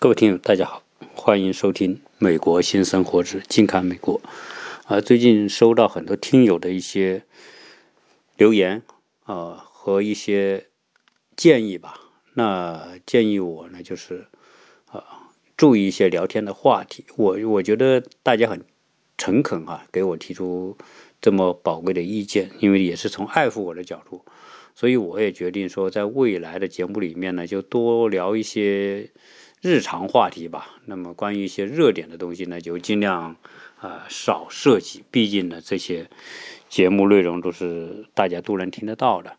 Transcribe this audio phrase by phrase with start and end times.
[0.00, 4.20] 各位听友，大家好，欢迎收听《美国新生活之近看美国》。
[4.84, 7.24] 啊，最近收到很多听友的一些
[8.36, 8.84] 留言
[9.24, 10.68] 啊和一些
[11.34, 11.98] 建议吧。
[12.34, 14.28] 那建议我呢，就是
[14.86, 17.04] 啊注意一些聊天的话题。
[17.16, 18.64] 我我觉得大家很
[19.16, 20.78] 诚恳啊，给我提出
[21.20, 24.24] 这么宝贵的意见，因为也是从爱护我的角度，
[24.76, 29.10] 所以我也决定说，在未来的节目里面呢，就多聊一些。
[29.60, 33.34] 日常话题吧，那么关于一些热点的东西呢，就尽量
[33.80, 35.02] 啊少涉及。
[35.10, 36.08] 毕竟呢，这些
[36.68, 39.36] 节目内容都是大家都能听得到的，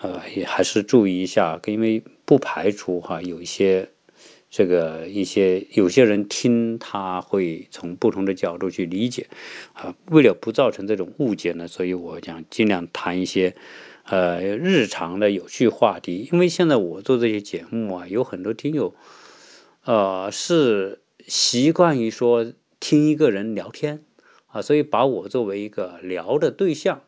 [0.00, 3.90] 呃，也还是注意一下，因为不排除哈有一些
[4.50, 9.28] 这个一些有些人听他会从不同的角度去理解
[9.72, 9.94] 啊。
[10.10, 13.54] 为了不造成这种误解呢，所以我想尽量谈一些
[14.02, 16.28] 呃日常的有趣话题。
[16.32, 18.92] 因为现在我做这些节目啊，有很多听友。
[19.84, 24.02] 呃，是习惯于说听一个人聊天
[24.46, 27.02] 啊，所以把我作为一个聊的对象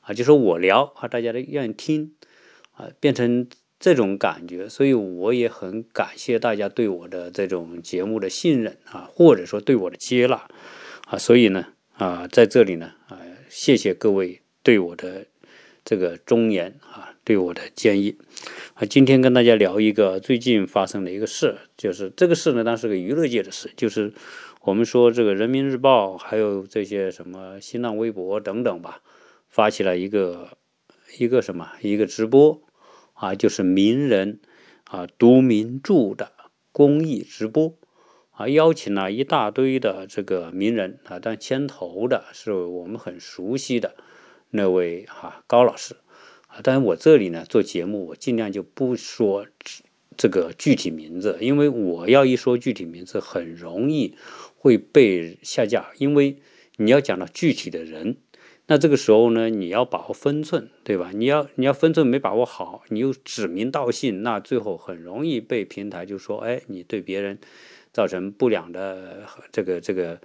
[0.00, 2.14] 啊，就说我聊啊，大家都愿意听
[2.72, 10.48] 啊，变成这种感觉，所以我也很感谢大家对我的这种节目的信任啊，或者说对我的接纳
[11.06, 15.26] 啊，所以呢啊，在这里呢啊，谢谢各位对我的
[15.84, 18.16] 这个忠言啊，对我的建议。
[18.74, 24.12] 啊，今天跟大家聊一个最近发生的一个事，就是这个事呢，当是个娱乐界的事，就是
[24.62, 29.02] 我们说这个人民日报还有这些什么新浪微博等等吧，
[29.48, 30.56] 发起了一个
[31.18, 32.62] 一个什么一个直播
[33.14, 34.38] 啊，就是名人
[34.84, 36.30] 啊读名著的
[36.70, 37.76] 公益直播
[38.30, 43.96] 啊，邀请了一大堆的这个名人啊，但牵头的是我们很熟悉的
[44.50, 45.96] 那位哈高老师。
[46.62, 49.46] 当然，我这里呢做节目，我尽量就不说
[50.16, 54.14] 这个具体名字，因为我要一说具体名字，很容易
[54.56, 55.90] 会被下架。
[55.98, 56.38] 因为
[56.76, 58.16] 你要讲到具体的人，
[58.66, 61.10] 那这个时候呢，你要把握分寸，对吧？
[61.14, 67.38] 你要你要分寸没把握好，你又指名道姓，那最后很容易被平台就说，哎，你对别人
[67.92, 69.22] 造成不良的
[69.52, 70.20] 这个这个。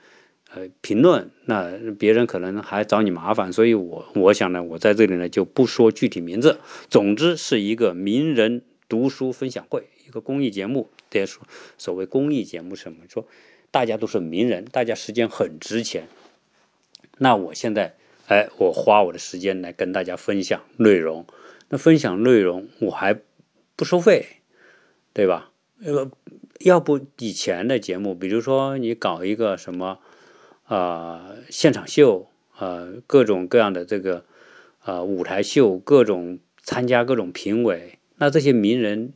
[0.54, 6.60] 呃，评论那别人可能还找你麻烦，所以我我想呢，我在这里呢就不说具体名字。
[6.90, 10.90] 总之是一个名人读书分享会，一个公益节目。
[11.10, 11.42] 这说
[11.78, 12.98] 所谓公益节目什么？
[13.08, 13.26] 说
[13.72, 16.10] 大家都是名人，大家时间很值钱。
[17.20, 17.96] 那我现在
[18.28, 21.26] 哎，我花我的时间来跟大家分享内容。
[21.70, 23.18] 那分享内容我还
[23.78, 24.26] 不收费，
[25.14, 25.52] 对吧？
[25.82, 26.12] 呃，
[26.60, 30.00] 要不以前的节目，比如说你搞一个什么。
[30.72, 34.24] 啊，现场秀，啊，各种各样的这个，
[34.80, 39.12] 啊，舞台秀，各种参加各种评委，那这些名人，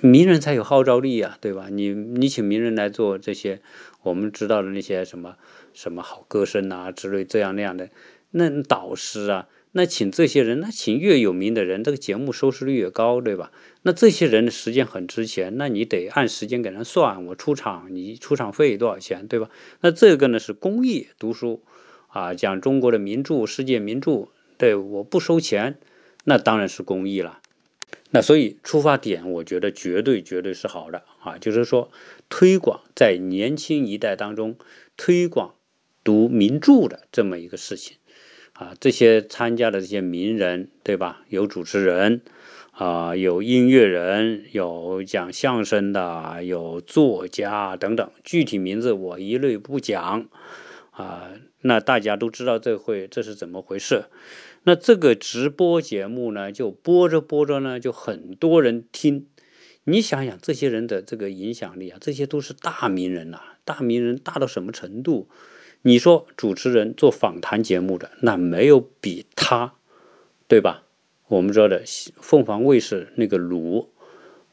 [0.00, 1.66] 名人才有号召力啊，对吧？
[1.68, 3.60] 你你请名人来做这些，
[4.02, 5.34] 我们知道的那些什么
[5.72, 7.90] 什么好歌声啊之类这样那样的，
[8.30, 9.48] 那导师啊。
[9.72, 13.52] 那请这些人，那请越有名的人，这个节目收视率越高，对吧？
[13.82, 19.50] 那这些人的时间很值钱，那你得按时间给人算，我出场，你出场费多少钱，对吧？
[19.82, 21.62] 那这个呢是公益读书
[22.08, 25.78] 啊，讲中国的名著、世界名著，对，我不收钱，
[26.24, 27.40] 那当然是公益了。
[28.10, 31.90] 那所以出发点，我觉得绝对绝对是好的啊，就是说
[32.30, 34.56] 推广在年轻一代当中
[34.96, 35.54] 推广
[36.02, 37.97] 读名著的这么一个事情。
[38.58, 41.22] 啊，这些参加的这些名人，对吧？
[41.28, 42.22] 有主持人，
[42.72, 48.10] 啊，有音乐人，有讲相声的，有作家等等。
[48.24, 50.26] 具体名字我一律不讲，
[50.90, 51.30] 啊，
[51.60, 54.06] 那大家都知道这会这是怎么回事。
[54.64, 59.28] 那这个直播节目呢，就播着播着呢，就很多人听。
[59.84, 65.28] 你想想这些人的这个影响力啊，这些都是大名人呐，大名人大到什么程度？
[65.82, 69.74] 你说主持人做访谈节目的，那没有比他，
[70.46, 70.82] 对吧？
[71.28, 71.82] 我们知道的
[72.20, 73.90] 凤凰卫视那个卢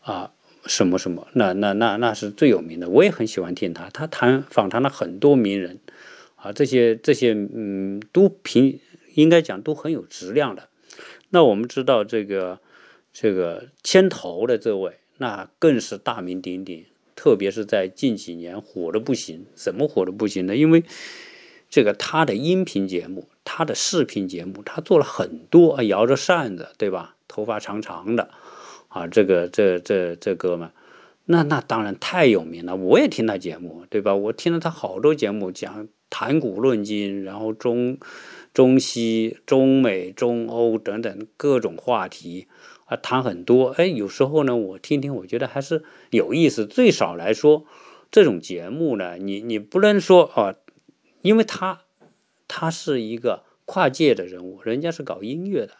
[0.02, 0.34] 啊，
[0.66, 2.90] 什么什么，那那那那是最有名的。
[2.90, 5.80] 我也很喜欢听他，他谈访谈了很多名人
[6.36, 8.80] 啊，这些这些嗯，都平
[9.16, 10.70] 应该讲都很有质量的。
[11.30, 12.60] 那我们知道这个
[13.12, 16.86] 这个牵头的这位，那更是大名鼎鼎。
[17.16, 20.56] 特别是在近几年火的不行，怎么火的不行呢？
[20.56, 20.84] 因为
[21.70, 27.16] 这个他的音频节目、他的视频节目，他做了很多，摇着扇子，对吧？
[27.28, 28.30] 头发长长的
[28.88, 30.70] 啊，这个这这这哥们，
[31.26, 32.76] 那那当然太有名了。
[32.76, 34.16] 我也听他节目，对吧？
[34.16, 37.98] 我听了他好多节目，讲谈古论今，然后中
[38.54, 42.48] 中西、中美、中欧等等各种话题
[42.86, 43.68] 啊，谈很多。
[43.70, 46.66] 哎，有时候呢，我听听，我觉得还是有意思。
[46.66, 47.66] 最少来说，
[48.10, 50.56] 这种节目呢，你你不能说啊，
[51.22, 51.82] 因为他
[52.48, 55.74] 他是一个跨界的人物，人家是搞音乐的，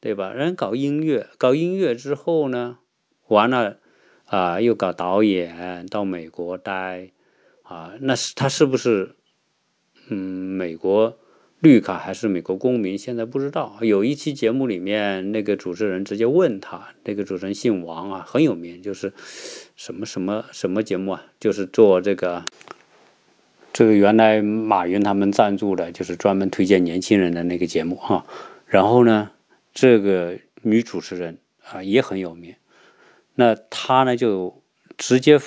[0.00, 0.32] 对吧？
[0.32, 2.78] 人搞音乐，搞音乐之后呢，
[3.26, 3.78] 完了
[4.24, 7.10] 啊，又搞导演，到美国待
[7.62, 9.16] 啊，那是他是不是
[10.08, 11.18] 嗯美国？
[11.60, 12.96] 绿卡还是美国公民？
[12.96, 13.78] 现在不知道。
[13.80, 19.12] 有一期节目里面，那个主持人直接问他，那个主持人姓王啊，很有名，就是
[19.74, 22.44] 什么什么什么节目啊，就是做这个
[23.72, 28.24] 这个原来马云他们赞助的，就是专门推荐年轻人的那个节目哈。
[28.66, 29.32] 然后呢，
[29.74, 31.38] 这个女主持人
[31.68, 32.54] 啊也很有名，
[33.34, 34.62] 那她呢就
[34.96, 35.40] 直接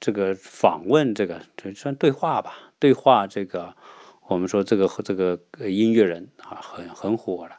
[0.00, 2.72] 这个访问这个，这算对话吧？
[2.78, 3.74] 对话这个。
[4.28, 5.38] 我们说这个这个
[5.68, 7.52] 音乐人啊，很很火了。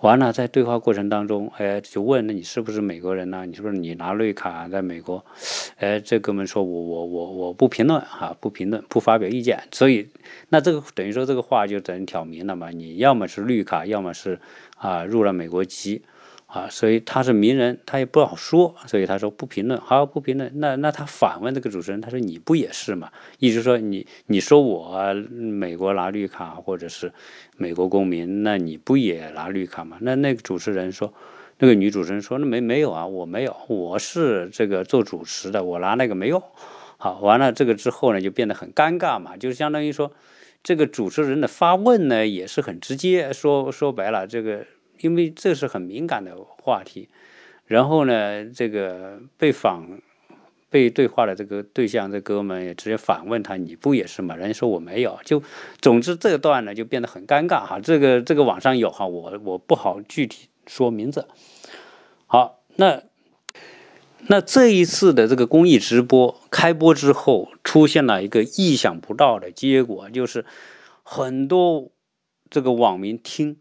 [0.00, 3.44] 完了，在对话过程当中，哎，就问那你是不是美国人呢？
[3.44, 5.24] 你是不是你拿绿卡在美国？
[5.78, 9.60] 哎，这哥们说我我我我不评论哈，不评论，不发表意见。
[9.72, 10.08] 所以，
[10.50, 14.38] 那这个等于说这个话就等于挑明了嘛，你要么是绿卡，要么是
[14.76, 16.02] 啊入了美国籍。
[16.48, 20.50] 啊，所以他是名人，他也不好说，所以他说不评论，好不评论。
[20.54, 23.12] 那那他反问这个主持人，他说你不也是吗？
[23.38, 27.12] 意思说你你说我美国拿绿卡或者是
[27.58, 29.98] 美国公民，那你不也拿绿卡吗？
[30.00, 31.12] 那那个主持人说，
[31.58, 36.42] 那个女主持人说，那没没有啊，我没有，我是这个做主持的，我拿那个没用。
[36.96, 40.10] 好，完了这个之后呢，就变得很尴尬嘛，就相当于说，
[40.62, 44.64] 这个主持人的发问呢也是很直接，说说白了这个。
[45.00, 47.08] 因为这是很敏感的话题，
[47.66, 50.00] 然后呢，这个被访、
[50.70, 55.42] 被对话的这个对象，这哥们也直接反问他：“你不也是吗？”人家说：“我没有。”就
[55.80, 57.80] 总之这段呢就变得很尴尬哈。
[57.80, 61.26] 这个这个网上有哈，我我不好具体说名字。
[62.26, 63.02] 好，那
[64.26, 70.44] 那这一次的这个公益直播开播之后，出现了一个意想不到的结果，就是
[71.02, 71.90] 很多
[72.50, 73.58] 这个网民听。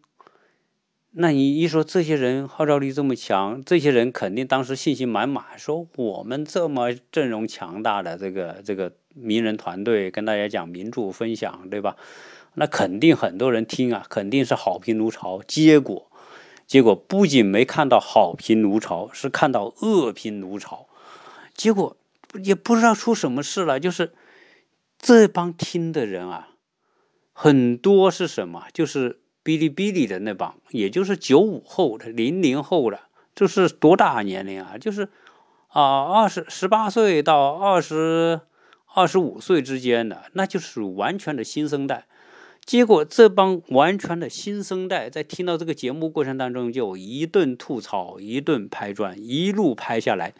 [1.19, 11.95] 那你一说这些人号召力这么强，这些人肯定当时信心满满，说我们这么阵容强大的这个这个名人团队跟大家讲名著分享，对吧？
[12.53, 15.41] 那肯定很多人听啊，肯定是好评如潮。
[15.47, 16.11] 结果，
[16.67, 20.87] 结果不仅没看到好评如潮，是看到恶评如潮。
[21.55, 21.97] 结果
[22.43, 24.13] 也不知道出什么事了，就是
[24.99, 26.49] 这帮听的人啊，
[27.33, 28.65] 很多是什么？
[28.71, 29.21] 就是。
[29.47, 32.99] 哔哩哔哩的那帮，也就是九五后的、零零后的，
[33.33, 34.77] 这是多大年龄啊？
[34.77, 35.07] 就是
[35.69, 38.41] 啊，二十十八岁到二十
[38.93, 42.07] 二十五岁之间的，那就是完全的新生代。
[42.65, 50.33] 结果这帮完全的新生代在听到这个节目过程当中，就一顿吐槽，一顿拍砖，一路拍下来，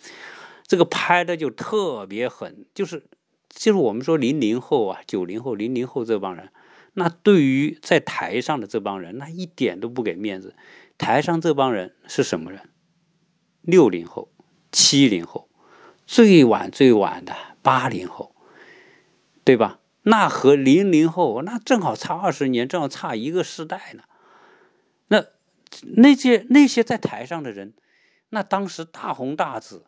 [0.68, 3.04] 这个拍的就特别狠，就是
[3.48, 6.50] 就是我们说零零后啊，九零后、零零后这帮人。
[7.00, 10.56] 那对于在台上的这帮人，那一点都不给面子。
[10.98, 12.72] 台上这帮人是什么人？
[13.62, 14.32] 六零后、
[14.72, 15.48] 七零后，
[16.08, 18.36] 最晚最晚的八零后，
[19.44, 19.80] 对吧？
[20.02, 24.02] 那和零零后那正好差二十年，正好差一个时代呢。
[25.10, 25.24] 那
[25.98, 27.76] 那些那些在台上的人，
[28.30, 29.86] 那当时大红大紫，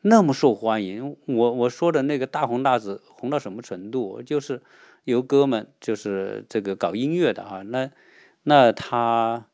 [0.00, 1.16] 那么受欢迎。
[1.28, 4.20] 我我说的那个大红大紫，红到什么程度？
[4.20, 4.62] 就是。
[5.04, 7.90] 有哥们就是这个搞音乐的啊，那
[8.44, 9.48] 那他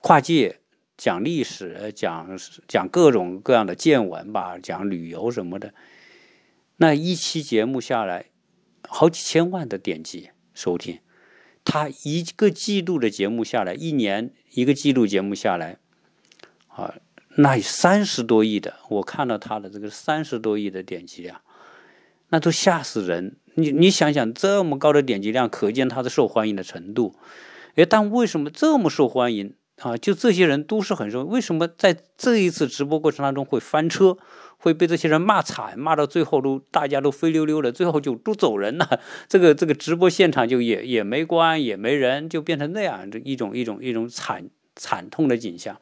[0.00, 0.60] 跨界
[0.96, 5.72] 讲历史，讲讲各种各样的见闻吧，讲旅游什么的。
[6.76, 8.26] 那一期节目下来，
[8.88, 11.00] 好几千万的点击收听。
[11.64, 15.78] 他一个季度的节目下来，一年一个季度节目下来，
[16.66, 16.96] 啊，
[17.36, 21.40] 那三十多亿的，我看到他的这个三十多亿的点击量，
[22.28, 23.36] 那都吓死人。
[23.54, 27.14] 你你想想，这么高的点击量，可见它的受欢迎的程度。
[27.74, 29.96] 哎，但为什么这么受欢迎啊？
[29.96, 34.16] 就这些人都是很受，为什么在这一次直播过程当中会翻车，
[34.58, 39.00] 会被这些人骂惨，骂到最后都大家都飞溜溜的，最后就都走人了。
[39.28, 45.78] 这个这个直播现场就也也没关，也没人，就变成那样一种一种一种惨惨痛的景象。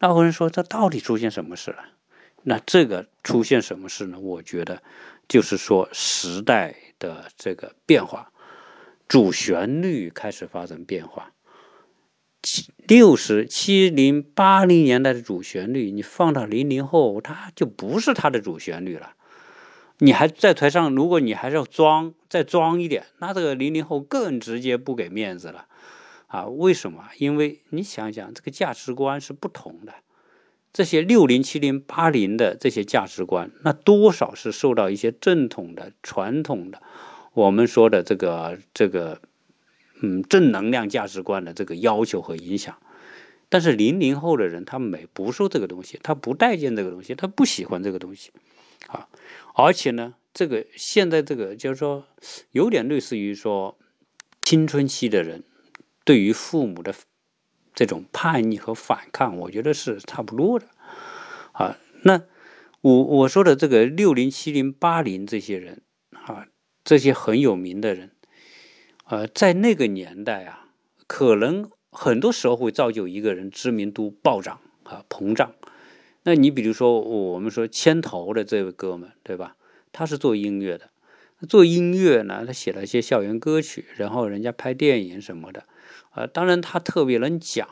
[0.00, 1.78] 那有人说，这到底出现什么事了？
[2.44, 4.18] 那这个出现什么事呢？
[4.18, 4.82] 我觉得。
[5.32, 8.30] 就是说，时代的这个变化，
[9.08, 11.32] 主旋律开始发生变化。
[12.42, 19.14] 七六十七零八零年代的主旋律，你放到零零后，它就不是它的主旋律了。
[20.00, 25.66] 你还在台上，如果你还是要装，再装一点，那这个零零后更直接不给面子了。
[26.26, 27.08] 啊，为什么？
[27.16, 29.94] 因为你想想，这个价值观是不同的。
[30.72, 36.80] 这些六零、七零、八零的这些价值观，那多少是受到一些正统的、传统的，
[37.34, 39.20] 我们说的这个这个，
[40.00, 42.78] 嗯，正能量价值观的这个要求和影响。
[43.50, 48.30] 但是零零后的人，他没不受这个东西，他不待见这个东西，他不喜欢这个东西，
[48.86, 49.08] 啊，
[49.54, 52.06] 而且呢，这个现在这个就是说，
[52.52, 53.76] 有点类似于说，
[54.40, 55.42] 青春期的人
[56.02, 56.94] 对于父母的。
[57.74, 60.66] 这种叛逆和反抗，我觉得是差不多的，
[61.52, 62.22] 啊，那
[62.80, 66.46] 我我说的这个六零、七零、八零这些人，啊，
[66.84, 68.10] 这些很有名的人，
[69.06, 70.68] 呃，在那个年代啊，
[71.06, 75.54] 可能很多时候会造就一个人知名度暴涨啊，膨胀。
[76.24, 79.56] 那你比如说，我们说牵头的这位哥们，对吧？
[79.90, 80.90] 他是做音乐的，
[81.48, 85.64] 做音乐呢，他写了一些校园歌曲，然后人家拍电影什么的。
[86.12, 87.66] 啊，当然他特别能讲，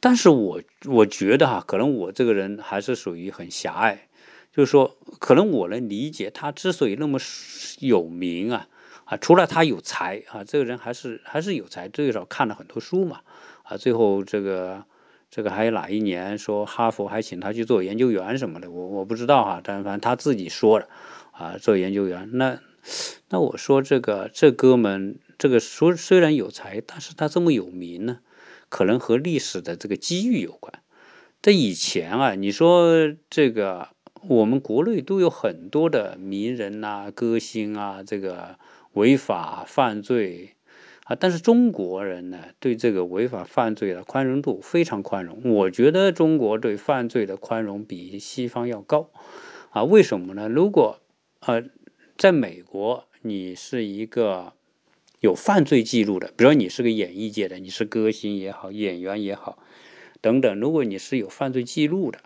[0.00, 4.08] 但是我我觉得哈，可能我这个人还是属于很狭隘，
[4.50, 7.18] 就是说，可能我能理解他之所以那么
[7.80, 8.68] 有名啊，
[9.04, 13.20] 啊，除了他有才啊，这个人还是还是有才，最少看了很多书嘛，
[13.64, 14.82] 啊，最后这个
[15.30, 20.88] 这个还有哪一年说哈佛还请他去做研究员什么的，我我不知道哈，但反正他自己说了
[21.32, 22.58] 啊，做研究员，那
[23.28, 25.18] 那我说这个这哥们。
[25.36, 28.20] 这个说虽然有才，但是他这么有名呢，
[28.68, 30.72] 可能和历史的这个机遇有关。
[31.42, 33.88] 在以前啊，你说这个
[34.28, 38.58] 我们国内都有很多的名人呐、歌星啊，这个
[38.92, 40.54] 违法犯罪
[41.04, 45.42] 啊，但是中国人呢，对这个违法犯罪的宽容度非常宽容。
[45.44, 49.10] 我觉得中国对犯罪的宽容比西方要高
[49.70, 49.84] 啊。
[49.84, 50.48] 为什么呢？
[50.48, 51.00] 如果
[51.40, 51.62] 呃，
[52.16, 54.54] 在美国，你是一个。
[55.24, 59.58] 有犯罪记录的，比如说你是个演艺界的，你是歌星也好，演员也好，
[60.20, 60.60] 等等。
[60.60, 62.18] 如果你是有犯罪记录的，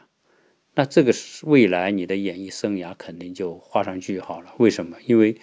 [0.74, 4.52] 那这个是未来你的演艺生涯肯定就画上句号了。
[4.58, 4.96] 为什么？
[5.06, 5.36] 因为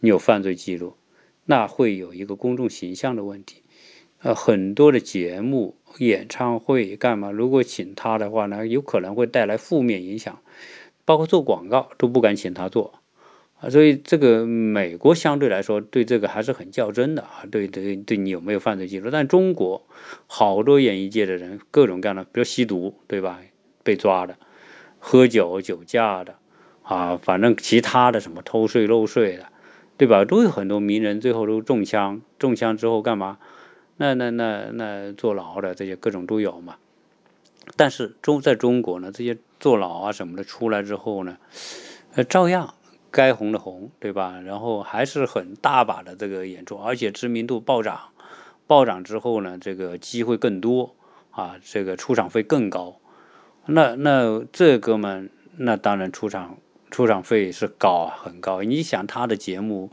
[0.00, 0.96] 你有犯罪记录，
[1.44, 3.60] 那会有一个公众形象的问题。
[4.20, 7.30] 呃，很多的节目、演唱会干嘛？
[7.30, 10.40] 如果请他的话呢，有可能会带来负面影响，
[11.04, 13.01] 包括做广告都不敢请他做。
[13.62, 19.08] 啊，所以这个美国相对来说对这个还是很较真的啊，对对对，你有没有犯罪记录？
[19.08, 19.86] 但中国
[20.26, 23.38] 好多演艺界的人，各种各样的，比如吸毒，对吧？
[23.84, 24.36] 被抓的，
[24.98, 26.34] 喝酒酒驾的，
[26.82, 29.46] 啊，反正其他的什么偷税漏税的，
[29.96, 30.24] 对吧？
[30.24, 33.38] 都有很多名人最后都中枪，中枪之后干嘛？
[33.98, 36.78] 那那那那坐牢的这些各种都有嘛。
[37.76, 41.36] 但是中在中国呢，这些坐牢啊什么的出来之后呢，
[42.14, 42.74] 呃，照样。
[43.12, 44.40] 该红的红，对吧？
[44.40, 48.08] 然后还是很大把的这个演出，而且知名度暴涨，
[48.66, 50.96] 暴涨之后呢，这个机会更多
[51.30, 52.96] 啊，这个出场费更高。
[53.66, 56.56] 那那这哥们，那当然出场
[56.90, 58.62] 出场费是高啊，很高。
[58.62, 59.90] 你想他的节目，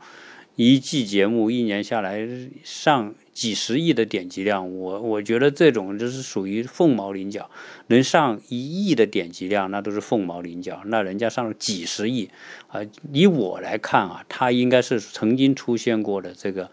[0.62, 2.28] 一季节目一年下来
[2.64, 3.16] 上。
[3.32, 7.50] 几十亿的点击量，我我觉得这种就是属于凤毛麟角，
[7.88, 10.82] 能上一亿的点击量，那都是凤毛麟角。
[10.88, 12.30] 那人家上了几十亿，
[12.68, 12.82] 啊，
[13.14, 16.70] 以我来看啊，他应该是曾经出现过的这个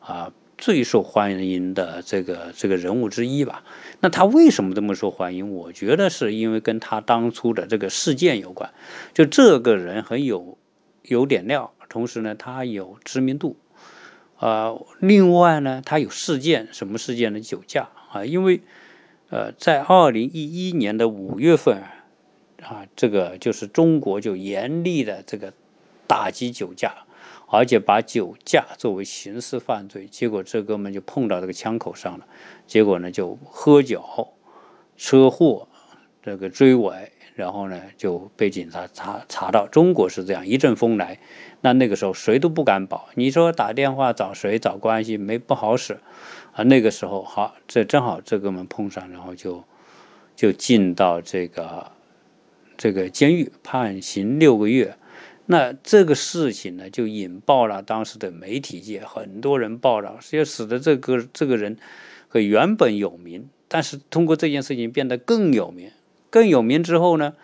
[0.00, 3.64] 啊最受欢迎的这个这个人物之一吧。
[4.00, 5.50] 那他为什么这么受欢迎？
[5.50, 8.70] 我觉得是因为跟他当初的这个事件有关。
[9.14, 10.58] 就这个人很有
[11.04, 13.56] 有点料，同时呢，他有知名度。
[14.38, 17.40] 呃，另外呢，他有事件，什么事件呢？
[17.40, 18.62] 酒驾啊，因为
[19.28, 21.82] 呃，在二零一一年的五月份
[22.62, 25.52] 啊，这个就是中国就严厉的这个
[26.06, 27.04] 打击酒驾，
[27.48, 32.26] 而且把酒驾作为刑事犯罪，结果这哥们就碰到这个枪口上了，
[32.66, 34.02] 结果呢就喝酒，
[34.96, 35.68] 车祸，
[36.22, 37.12] 这个追尾。
[37.40, 41.18] 然后呢，就被警察查查到，中国是这样，一阵风来，
[41.62, 43.08] 那那个时候谁都不敢保。
[43.14, 45.98] 你说打电话找谁找关系没不好使
[46.52, 46.62] 啊？
[46.64, 49.64] 那个时候好，这正好这哥们碰上，然后就
[50.36, 51.90] 就进到这个
[52.76, 54.98] 这个监狱，判刑六个月。
[55.46, 61.78] 那这个事情呢，就引爆了当时的媒体界，很多人报道，也使得这个这个人
[62.28, 65.90] 和原本有名，但是通过这件事情变得更有名。
[66.30, 67.34] 更有名之后呢，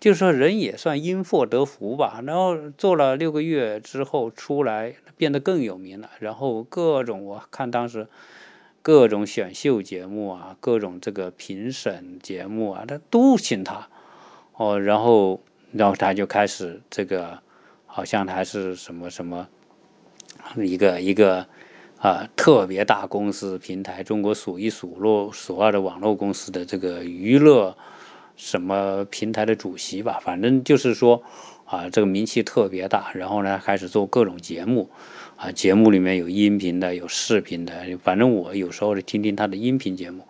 [0.00, 2.20] 就是说人也算因祸得福吧。
[2.26, 6.10] 然后做了六个月之后出来，变得更有名了。
[6.18, 8.08] 然后各种我看当时
[8.82, 13.88] 各种选秀节目啊，各种这个评审节目啊，他都请他
[14.56, 14.80] 哦。
[14.80, 15.42] 然后
[15.72, 17.38] 然后他就开始这个，
[17.86, 19.46] 好像还是什么什么
[20.56, 21.46] 一个一个
[21.98, 27.76] 啊，特别大公司平台，中国数一数落数二的网络公司的这个娱乐
[28.40, 31.22] 什么平台的主席吧，反正就是说
[31.66, 33.12] 啊，这个名气特别大。
[33.14, 34.88] 然后呢，开始做各种节目，
[35.36, 40.24] 啊，节目里面有音频的，有视频的，反正我有时候是听听他的音频节目，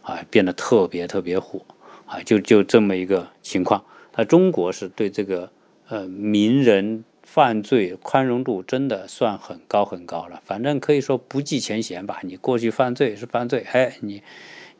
[0.00, 1.60] 啊，变得特别特别火，
[2.06, 3.84] 啊，就就这么一个情况。
[4.16, 5.52] 那中国是对这个
[5.88, 7.04] 呃名人。
[7.22, 12.18] 犯罪宽容度真的算很高很高了，反正可以说不计前嫌吧。
[12.24, 14.20] 你过去犯罪是犯罪，哎，你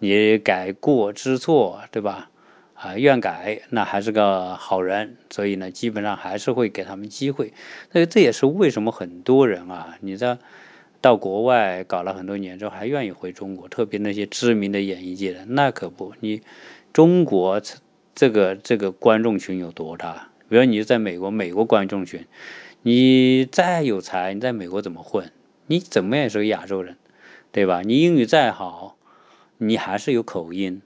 [0.00, 2.28] 你改过知错，对吧？
[2.80, 7.52] 啊，愿改，那还是个好人，所以呢，基本上还是会给他们机会。
[7.92, 10.38] 那这也是为什么很多人啊，你在
[11.02, 16.40] 到国外搞了很多年之后，还愿意回中国，特别那些知名的演艺界的，那可不，你
[16.90, 17.60] 中国
[18.14, 20.28] 这个这个观众群有多大？
[20.49, 22.26] 比如你在美国，美国观众群，
[22.80, 25.30] 你再有才，你在美国怎么混？
[25.66, 26.96] 你怎么也是个亚洲人，
[27.52, 27.82] 对吧？
[27.82, 28.96] 你英语再好，
[29.58, 30.80] 你还是有口音，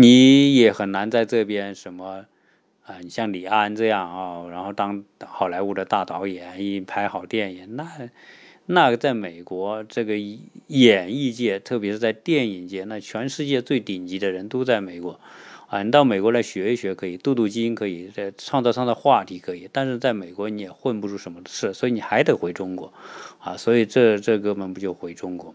[0.00, 2.24] 你也很难在这边什么
[2.84, 3.00] 啊？
[3.02, 8.08] 你像李安这样啊，然后当好莱坞的大导演，一拍好电影，那
[8.66, 10.16] 那在美国这个
[10.68, 15.18] 演艺界，特别是在电影界，那全世界最顶级的人都在美国。
[15.66, 22.92] 啊，你到美国来学一学可以，镀镀金可以，在创造创造话题可以，但是在美国你也混不出什么事，所以你还得回中国，
[23.40, 25.52] 啊，所以这这哥们不就回中国，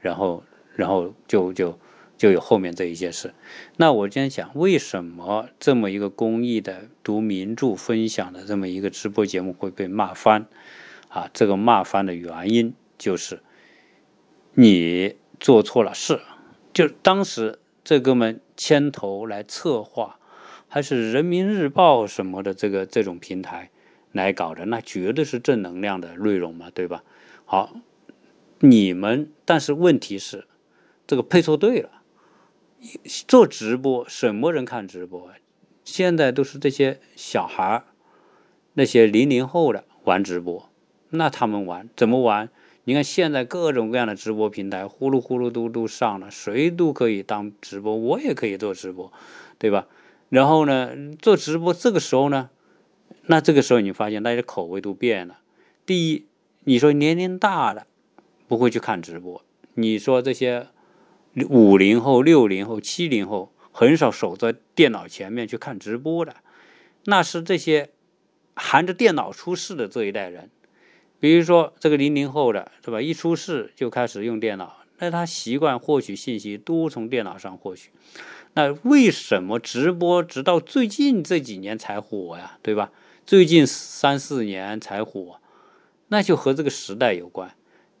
[0.00, 1.78] 然后然后就就
[2.16, 3.34] 就有后面这一些事。
[3.76, 10.46] 那我今天讲，为什么这么一个公益的读名著分享的这么一个直播节目会被骂翻？
[11.08, 13.40] 啊，这个骂翻的原因就是
[14.54, 16.20] 你做错了事，
[16.72, 17.58] 就当时。
[17.88, 20.18] 这哥们牵头来策划，
[20.66, 23.70] 还是人民日报什么的这个这种平台
[24.10, 27.04] 来搞的，那绝对是正能量的内容嘛，对吧？
[27.44, 27.76] 好，
[28.58, 30.48] 你们，但是问题是，
[31.06, 32.02] 这个配错队了。
[33.26, 35.30] 做直播，什么人看直播？
[35.84, 37.84] 现在都是这些小孩儿，
[38.74, 40.68] 那些零零后的玩直播，
[41.10, 42.48] 那他们玩怎么玩？
[42.84, 49.12] 你看现在各种各样的直播平台，呼噜呼噜都都上了，谁都可以当直播，我也可以做直播，
[49.58, 49.86] 对吧？
[50.28, 52.50] 然后呢，做直播这个时候呢，
[53.26, 55.38] 那这个时候你发现大家口味都变了。
[55.84, 56.26] 第一，
[56.64, 57.86] 你说年龄大的
[58.48, 59.42] 不会去看直播，
[59.74, 60.66] 你说这些
[61.44, 66.36] 五零后、六零后、七零后很少守在电脑前面去看直播的，
[67.04, 67.90] 那是这些
[68.54, 70.50] 含着电脑出世的这一代人。
[71.18, 73.00] 比如说这个零零后的，是吧？
[73.00, 77.90] 一出世就开始用电脑，那他习惯获取信息都从电脑上获取。
[78.52, 82.58] 那为什么直播直到最近这几年才火呀？
[82.62, 82.92] 对吧？
[83.26, 85.40] 最近三四年才火，
[86.08, 87.55] 那就和这个时代有关。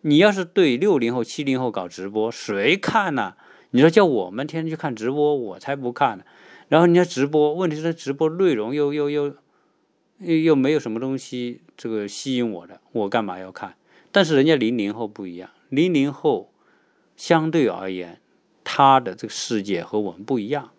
[0.06, 3.34] 你要是对六零后、七零后搞直播，谁看呢？
[3.70, 6.24] 你说叫我们天天去看直播，我才不看呢。
[6.68, 9.34] 然后你要直播，问题是直播内容又又又。
[10.18, 13.74] 又又没有什么东西这个吸引我的，我干嘛要看？
[14.10, 16.50] 但是人家零零后不一样，零零后
[17.18, 18.18] 相对而言，
[18.64, 20.70] 他的这个世界和我们不一样，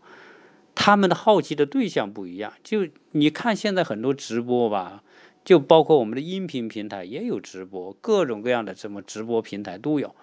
[0.74, 2.52] 他们的好奇的对象不一样。
[2.64, 5.04] 就你看现在很多直播吧，
[5.48, 10.14] 就包括我们的音频平台也有直播，各种各样的什么直播平台都有。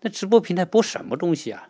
[0.00, 1.68] 那直播平台播什么东西啊？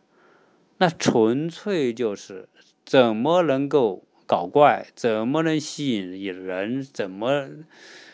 [0.79, 2.49] 那纯粹就是
[2.87, 4.05] 怎么能够。
[4.31, 6.81] 搞怪怎么能吸引人？
[6.85, 7.49] 怎么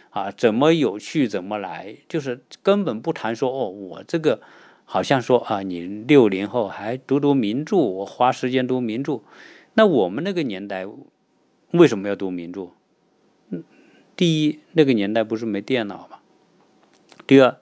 [0.09, 0.31] 啊？
[0.31, 1.29] 怎么有趣？
[1.29, 1.95] 怎么来？
[2.09, 4.41] 就是根本不谈说哦，我这个
[4.87, 9.21] 好像说啊，你六零后还读读名著，我花时间读名著。
[9.75, 10.87] 那我们那个年代
[11.73, 12.71] 为什么要读名著？
[14.17, 16.19] 第一，那个年代不是没电脑吗？
[17.27, 17.59] 第二，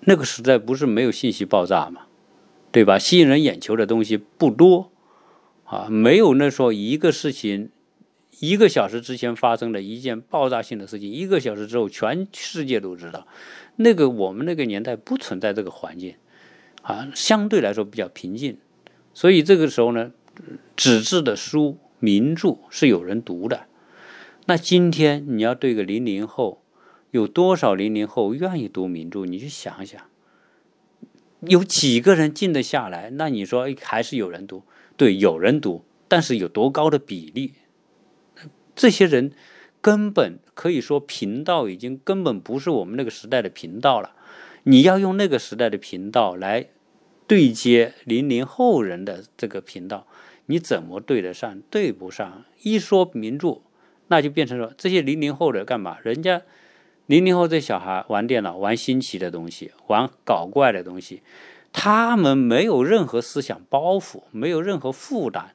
[0.00, 2.06] 那个时代不是没有信息爆炸吗？
[2.72, 2.98] 对吧？
[2.98, 4.90] 吸引人眼球的东西不多。
[5.64, 7.70] 啊，没有那说一个事情，
[8.40, 13.26] 一个小时之前发生的一件爆炸性的事情，一个小时之后全世界都知道。
[13.76, 16.16] 那个我们那个年代不存在这个环境，
[16.82, 18.58] 啊，相对来说比较平静。
[19.14, 20.12] 所以这个时候呢，
[20.76, 23.66] 纸质的书、名著是有人读的。
[24.46, 26.62] 那今天你要对个零零后，
[27.12, 29.24] 有多少零零后愿意读名著？
[29.24, 30.00] 你去想想，
[31.42, 33.10] 有几个人静得下来？
[33.10, 34.64] 那你说还是有人读？
[34.96, 37.54] 对，有人读，但是有多高的比例？
[38.74, 39.32] 这些人
[39.80, 44.16] 根本可以说频道已经根本不是我们那个时代的频道了。
[44.64, 46.68] 你要用那个时代的频道来
[47.26, 50.06] 对接零零后人的这个频道，
[50.46, 51.60] 你怎么对得上？
[51.70, 52.44] 对不上。
[52.62, 53.62] 一说名著，
[54.12, 55.96] 那就变成了这些零零后的干嘛？
[56.02, 56.42] 人家
[57.06, 61.22] 零零后这小孩玩电脑，玩新奇的东西，玩搞怪的东西，
[61.72, 65.54] 他们没有任何思想包袱，没有任何负担。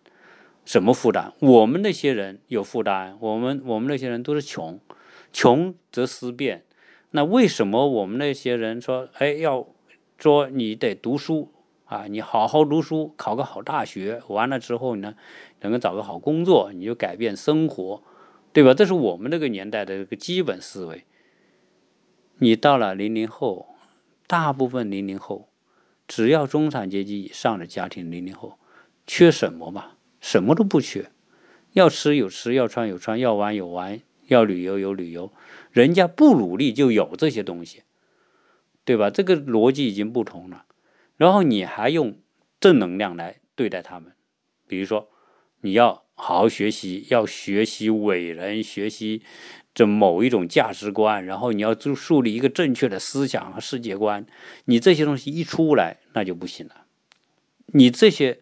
[0.65, 1.33] 什么负担？
[1.39, 4.79] 我们那些人有负担，我们我们那些人都是穷，
[5.31, 6.63] 穷则思变。
[7.11, 9.67] 那为什么我们那些人说，哎，要
[10.17, 11.51] 说你得读书
[11.85, 15.13] 啊，你好好读书，考个好大学，完了之后呢，
[15.61, 18.01] 能够找个好工作，你就改变生活，
[18.53, 18.73] 对吧？
[18.73, 21.03] 这是我们那个年代的一个基本思维。
[22.39, 23.75] 你到了零零后，
[24.27, 25.49] 大部分零零后，
[26.07, 28.57] 只要中产阶级以上的家庭，零零后
[29.05, 29.91] 缺什么嘛？
[30.19, 31.11] 什么都不缺，
[31.73, 35.31] 要吃有吃，要穿有穿，要玩有玩，要旅游有旅游。
[35.71, 37.83] 人家不努力就有这些东西，
[38.83, 39.11] 对吧？
[39.11, 40.65] 这个逻辑已经不同了。
[41.15, 42.19] 然后你还用
[42.59, 44.13] 正能量来对待他们，
[44.67, 45.09] 比如说
[45.61, 49.21] 你要好好学习，要学习伟人，学习
[49.73, 54.25] 这某一种价值观，然后你要树树立一个正确的思想和世界观。
[54.65, 56.85] 你这些东西一出来，那就不行了。
[57.67, 58.39] 你这些。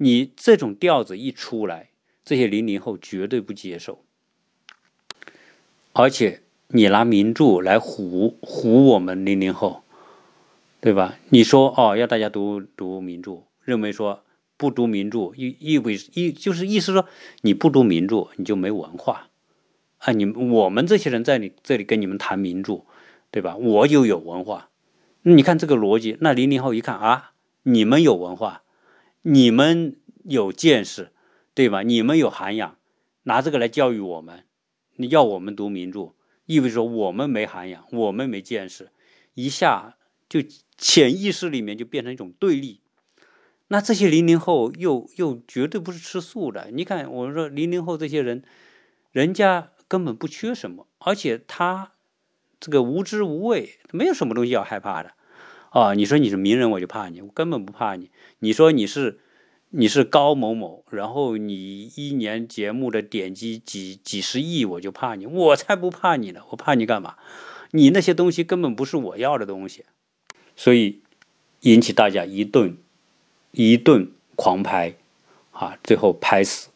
[0.00, 1.88] 你这种调子一出来，
[2.24, 4.04] 这些零零后绝对不接受。
[5.92, 9.82] 而且你拿名著来唬唬我们零零后，
[10.80, 11.18] 对吧？
[11.30, 14.22] 你说哦，要大家读读名著，认为说
[14.58, 17.06] 不读名著意意味意就是意思说
[17.40, 19.30] 你不读名著你就没文化
[19.98, 20.12] 啊！
[20.12, 22.84] 你我们这些人在你这里跟你们谈名著，
[23.30, 23.56] 对吧？
[23.56, 24.68] 我就有文化。
[25.22, 28.62] 你看这个逻辑，那零零后一看啊，你们有文化。
[29.22, 31.10] 你们有见识，
[31.52, 31.82] 对吧？
[31.82, 32.78] 你们有涵养，
[33.24, 34.44] 拿这个来教育我们，
[35.10, 36.14] 要我们读名著，
[36.46, 38.90] 意味着说我们没涵养，我们没见识，
[39.34, 39.96] 一下
[40.28, 40.40] 就
[40.78, 42.80] 潜意识里面就变成一种对立。
[43.68, 46.70] 那这些零零后又又绝对不是吃素的。
[46.72, 48.42] 你看，我们说零零后这些人，
[49.12, 51.92] 人家根本不缺什么，而且他
[52.58, 55.12] 这个无知无畏，没有什么东西要害怕的。
[55.70, 58.10] 啊，你说你是名人，我就怕你，我根本不怕你。
[58.38, 59.20] 你说你是
[59.68, 67.16] 你是高某某，然后你一年节目的点击几几十亿，我就怕你，我才不怕你呢，我怕你干嘛？
[67.72, 69.84] 你那些东西根本不是我要的东西，
[70.56, 71.02] 所以
[71.60, 72.78] 引起大家一顿
[73.52, 74.94] 一顿狂拍，
[75.52, 76.70] 啊，最后拍死。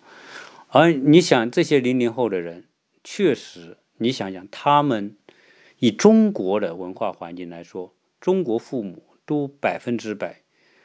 [0.68, 2.64] 而你想这些零零后的人，
[3.04, 5.16] 确实，你想想他们
[5.78, 7.94] 以中国的文化环境来说。
[8.20, 10.42] 中国父母都百分之百，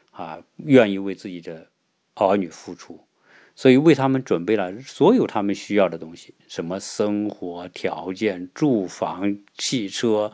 [0.10, 1.68] 啊，愿意为自己的
[2.16, 3.02] 儿女付出，
[3.56, 10.34] 所以为他们准备了所有他们需要的东西，什么生活条件、住房、汽车，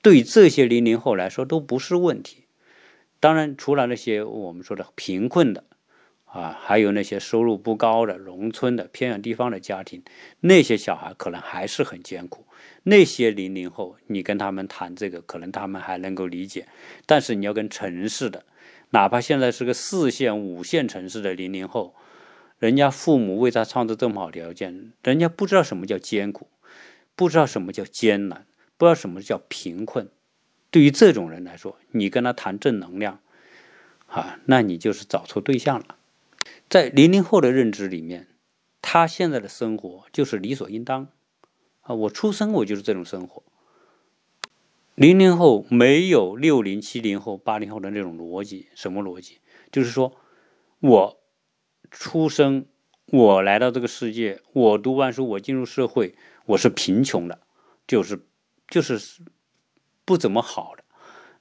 [0.00, 2.43] 对这些零零后来说都不是问题。
[3.24, 5.64] 当然，除了那些我们说的贫困的，
[6.26, 10.02] 啊，还有那些收入不高的农村的偏远地方的家庭，
[10.40, 12.44] 那些小孩可能还是很艰苦。
[12.82, 16.68] 那些零零后，你跟他们谈这个，可能他们还能够理解。
[17.06, 18.44] 但是你要跟城市的，
[18.90, 21.94] 哪怕现在是个四线、五线城市的零零后，
[22.58, 26.48] 人家父母为他创造这么好条件，人家不知道什么叫艰苦，
[27.16, 28.44] 不知道什么叫艰难，
[28.76, 30.10] 不知道什么叫贫困。
[30.74, 33.20] 对于这种人来说，你跟他谈正能量，
[34.08, 35.96] 啊，那你就是找错对象了。
[36.68, 38.26] 在零零后的认知里面，
[38.82, 41.06] 他现在的生活就是理所应当。
[41.82, 43.44] 啊，我出生我就是这种生活。
[44.96, 49.38] 零零后没有六零、七零后、八零后的那种逻辑，什么逻辑？
[49.70, 50.16] 就是说，
[50.80, 51.20] 我
[51.92, 52.66] 出生，
[53.06, 57.38] 我来到这个世界，我读完书，我进入社会，我是贫穷的，
[57.86, 58.26] 就是
[58.66, 58.98] 就是
[60.04, 60.84] 不怎么好的。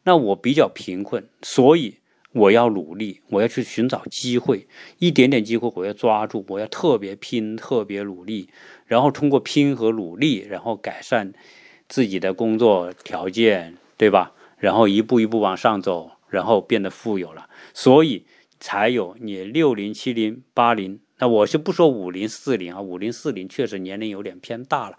[0.04, 1.98] 那我比较贫困，所以。
[2.36, 8.50] 我要努力，我要去寻找机会，一点点机会我要抓住，我要特别拼，特别努力，
[8.88, 11.32] 然后通过拼和努力，然后改善
[11.88, 14.32] 自己的工作条件，对吧？
[14.58, 18.26] 然后一步一步往上走，然后变得富有了，所以
[18.60, 21.00] 才有你六零、七零、八零。
[21.20, 24.98] 那我就不说五零、四零啊，五零、四零确实年龄有点偏大了。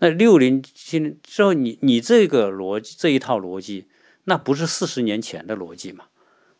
[0.00, 3.86] 那六零、七零之后，你你这个逻辑这一套逻辑，
[4.24, 6.06] 那不是四十年前的逻辑嘛？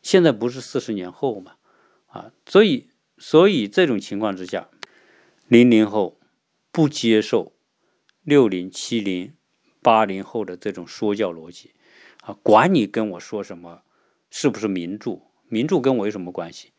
[0.03, 1.57] 现在不是四十年后嘛，
[2.07, 4.69] 啊，所以所以这种情况之下，
[5.49, 6.19] 零零后
[6.71, 7.53] 不接受
[8.23, 9.35] 六零、七零、
[9.83, 11.73] 八零后的这种说教逻辑，
[12.23, 13.83] 啊，管你跟我说什么，
[14.31, 15.23] 是不是名著？
[15.49, 16.73] 名著跟我有什么关系？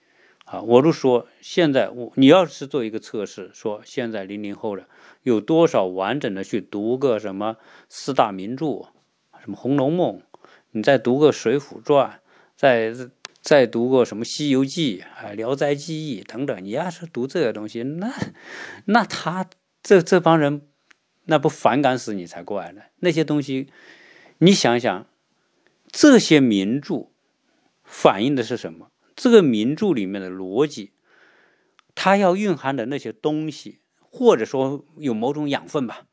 [0.52, 4.86] 啊，我都说现在我你要是做一个测试，说现在零零后的
[5.24, 7.56] 有多少完整的去读个什么
[7.88, 8.88] 四大名著，
[9.40, 10.20] 什么《红楼梦》，
[10.72, 12.10] 你再读个《水浒传》。
[12.54, 12.94] 再
[13.42, 18.14] 再读个什么《西游记》啊，《聊斋记忆》等等，你要是读这些东西，那
[18.86, 19.50] 那他
[19.82, 20.68] 这这帮人
[21.26, 22.84] 那不反感死你才怪呢。
[22.98, 23.70] 那些东西，
[24.38, 25.08] 你想想，
[25.92, 27.08] 这些名著
[27.84, 28.91] 反映的是什么？
[29.16, 30.92] 这个名著里面的逻辑，
[31.96, 36.08] 它要蕴含的那些东西，或者说有某种养分吧。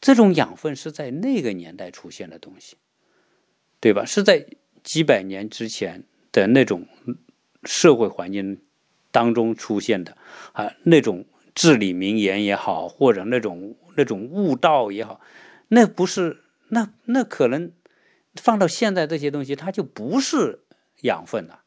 [0.00, 2.76] 这种养分是在那个年代出现的东西，
[3.78, 4.04] 对吧？
[4.04, 4.46] 是在
[4.82, 6.88] 几百年之前的那种
[7.62, 8.60] 社会环境
[9.12, 10.16] 当中出现的
[10.54, 15.20] 啊，那种至理名言也好，或者那种那种悟道也好，
[15.68, 17.70] 那不是那那可能
[18.34, 20.64] 放到现在这些东西，它就不是
[21.02, 21.61] 养分了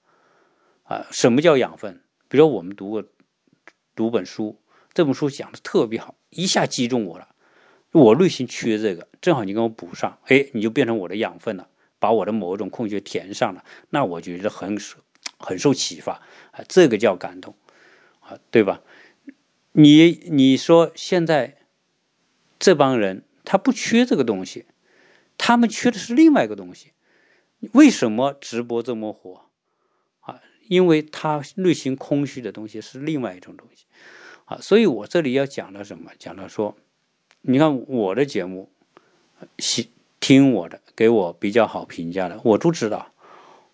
[0.85, 1.05] 啊。
[1.11, 2.01] 什么叫养分？
[2.27, 3.03] 比如我们读过
[3.95, 4.59] 读本书，
[4.93, 7.35] 这本书讲的特别好，一下击中我了。
[7.91, 14.77] 我内心缺这个，正好你给我补上，哎，你就变成我的养分了，把我的某种空缺填上了，那我觉得很
[15.37, 16.21] 很受启发
[16.51, 17.55] 啊，这个叫感动
[18.19, 18.81] 啊，对吧？
[19.71, 21.57] 你你说现在
[22.59, 24.65] 这帮人他不缺这个东西，
[25.37, 26.91] 他们缺的是另外一个东西。
[27.71, 29.44] 为什么直播这么火？
[30.67, 33.85] 因为他内心空虚的东西是另外一种东西
[34.45, 36.11] 啊，所以我这里要讲到什么？
[36.17, 36.75] 讲到说。
[37.47, 38.71] 你看我的节目，
[39.59, 43.11] 喜听我的，给我比较好评价的，我都知道。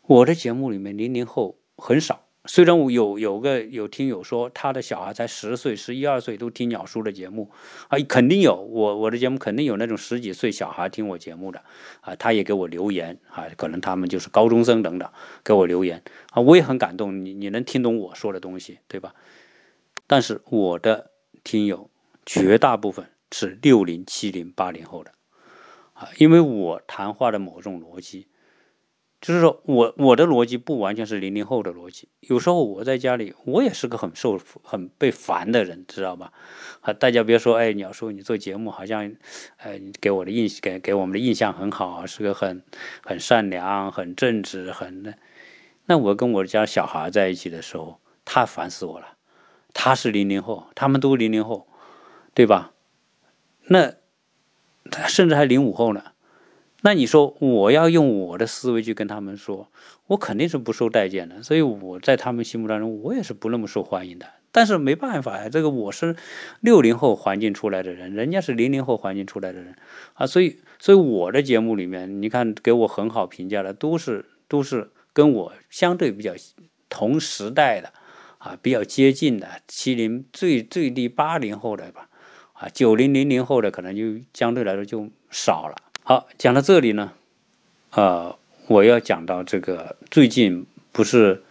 [0.01, 7.51] 我的节目里面零零后很少，虽然我有有个有听友说他的小孩才十岁、十一二岁都听鸟叔的节目
[7.87, 11.63] 啊，肯定有我我的节目肯定有那种十几岁小孩听我节目的
[12.01, 15.09] 啊，他也给我留言啊，可能他们就是高中生等等
[15.43, 16.01] 给我留言
[16.31, 19.13] 啊，我也很感动，你你能听懂我说的东西对吧？
[20.07, 21.11] 但是我的
[21.43, 21.89] 听友
[22.25, 23.05] 绝大部分。
[23.33, 25.11] 是六零、七零、八零后的，
[25.93, 28.27] 啊，因为我谈话的某种逻辑，
[29.21, 32.09] 就是说我我的逻辑不完全是零零后的逻辑。
[32.21, 36.33] 有时候我在家里，我也是个很受、很被烦的人，知道吧？
[36.81, 39.13] 啊，大家别说，哎，鸟叔，你做节目好像，
[39.57, 42.63] 呃，给我的印给给我们的印象很好，是个很
[43.03, 45.13] 很善良、很正直、很那。
[45.85, 49.17] 那我跟我家小孩在一起的时候，他烦死我了。
[49.73, 51.67] 他是零零后，他们都零零后，
[52.33, 52.73] 对吧？
[53.67, 53.93] 那
[54.89, 56.10] 他甚至还零五后呢？
[56.81, 59.71] 那你说我要用我的思维去跟他们说，
[60.07, 61.43] 我肯定是不受待见的。
[61.43, 64.25] 所以我在他们心目当中，我也是不那么受欢迎的。
[64.51, 66.15] 但是没办法呀，这个我是
[66.59, 69.75] 六零后环境出来的人，人家是零零后环境出来的人
[70.15, 70.27] 啊。
[70.27, 76.33] 所以，所以我的节目里面，你看给我很好评价的，都是都是跟我相对比较
[76.89, 77.93] 同时代的
[78.39, 82.09] 啊，比较接近的七零最最低八零后的吧。
[82.53, 85.75] 啊，九零零零后的可能就相对来说就少了。
[86.03, 87.13] 好，讲到这里呢，
[87.91, 88.35] 呃，
[88.67, 91.43] 我要讲到这个最近不是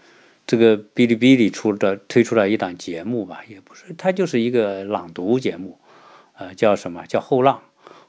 [0.45, 3.43] 这个哔哩哔哩出的推出了一档节目吧？
[3.49, 5.79] 也不是，它就是一个朗读节目，
[6.37, 7.63] 呃，叫什么叫后浪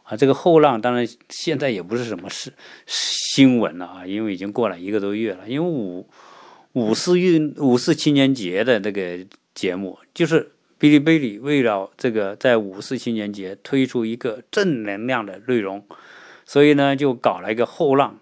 [0.03, 0.17] 啊？
[0.17, 2.51] 这个后浪当然现在也不是什么是
[2.87, 5.47] 新闻了啊，因为已经过了一个多月了。
[5.47, 6.07] 因为五
[6.73, 9.19] 五四运五四青年节的那个
[9.53, 10.51] 节目就是。
[10.81, 15.85] 哔哩哔哩为了这个在五四青年节推出一个正能量的内容，
[16.51, 18.19] 所以呢就搞了一个后浪。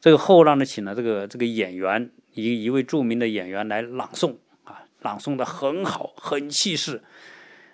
[0.00, 7.02] 这个后浪呢请了这个这个演员一一位著名的演员来朗诵啊，朗诵的很好，很气势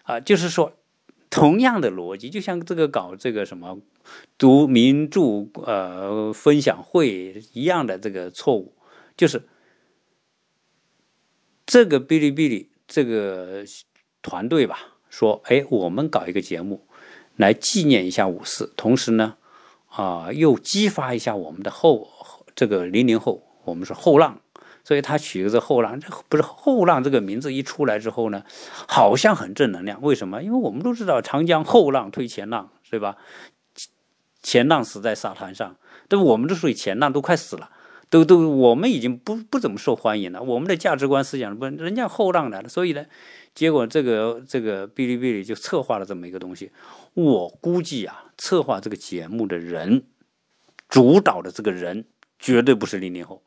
[0.04, 0.18] 啊。
[0.18, 0.72] 就是说
[1.28, 3.78] 同样的逻辑，就像这个搞这个什么
[4.38, 8.74] 读名著呃分享会一样的这个错误，
[9.18, 9.42] 就是
[11.66, 13.64] 这个哔哩哔哩这个。
[14.22, 16.86] 团队吧，说，哎，我们搞一个节目，
[17.36, 19.38] 来纪念一下五四，同时呢，
[19.90, 22.09] 啊，又激发一下我们的后
[22.55, 24.40] 这个零零后，我们是后浪，
[24.83, 28.44] 所以他取个这后浪，这不是后浪这个名字一出来之后呢，
[28.88, 30.00] 好像很正能量。
[30.00, 30.42] 为什么？
[30.42, 33.16] 因为我们都知道长江后浪推前浪，对吧？
[34.42, 35.76] 前浪死在沙滩上，
[36.09, 36.18] 对？
[36.18, 37.70] 我们都属于前浪，都快死了。
[38.09, 40.42] 都都，我们已经不不怎么受欢迎了。
[40.42, 43.05] 我们的价值观思想不，人家后浪来了，所以呢，
[43.55, 46.72] 结果这个这个哔哩哔哩就策划了这么一个东西。
[47.14, 50.07] 我估计啊，策划这个节目的人，
[50.88, 52.07] 主导的这个人
[52.38, 53.42] 绝对不是零零后，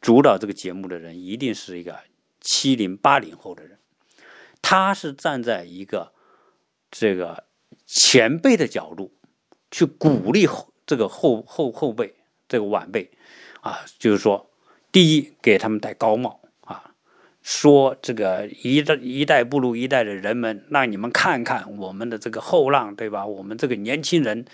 [0.00, 2.00] 主导这个节目的人一定是一个
[2.40, 3.78] 七零八零后的人。
[4.60, 6.12] 他是站在一个
[6.90, 7.44] 这个
[7.86, 9.14] 前辈的角度
[9.70, 12.16] 去鼓励后这个后后后辈
[12.48, 13.12] 这个晚辈。
[13.60, 14.50] 啊，就是说，
[14.90, 16.39] 第一，给他们戴高帽，
[17.42, 23.26] 说这个一代一代不如一代的人们，让你们看看我们的这个后浪，对吧？
[23.26, 24.44] 我们这个年轻人，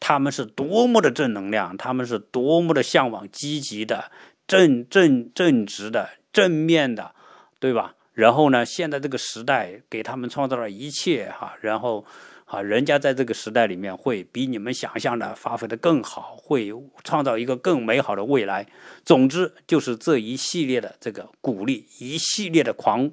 [0.00, 4.10] 他们是多么的正能量，他们是多么的向往积极的、
[4.46, 7.14] 正正正直的、正面的，
[7.58, 7.94] 对吧？
[8.12, 12.04] 然后呢，现在这个时代给他们创造了一切哈，然后。
[12.52, 16.70] 啊，人家在这个时代里面会比你们想象的发挥的更好，会
[17.02, 18.68] 创造一个更美好的未来。
[19.06, 23.10] 总之，就是这一系列的这个鼓励，一系列的狂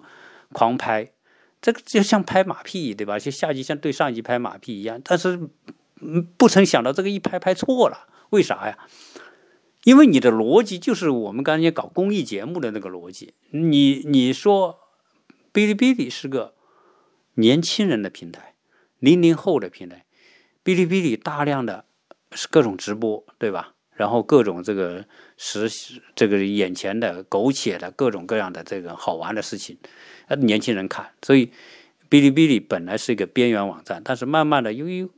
[0.52, 1.14] 狂拍，
[1.62, 3.18] 这个就像拍马屁，对吧？
[3.18, 5.00] 就下级像对上级拍马屁一样。
[5.06, 5.48] 但是，
[6.36, 8.78] 不曾想到这个一拍拍错了，为啥呀？
[9.86, 13.34] 因为你的逻辑就是我们刚才搞公益节目的那个逻辑。
[13.52, 14.82] 你你说，
[15.54, 16.56] 哔哩哔哩是个
[17.36, 18.56] 年轻人的平台。
[19.00, 20.06] 零零后的平台，
[20.64, 21.86] 哔哩哔哩大量的
[22.50, 23.74] 各种直播，对吧？
[23.94, 25.70] 然后各种这个实
[26.16, 29.78] 这个眼前的苟且的各种各样的这个好玩的事情，
[30.28, 31.12] 呃，年轻人看。
[31.22, 31.48] 所以
[32.10, 35.10] 哔哩哔哩本来是一个边缘网站，但是慢慢的由于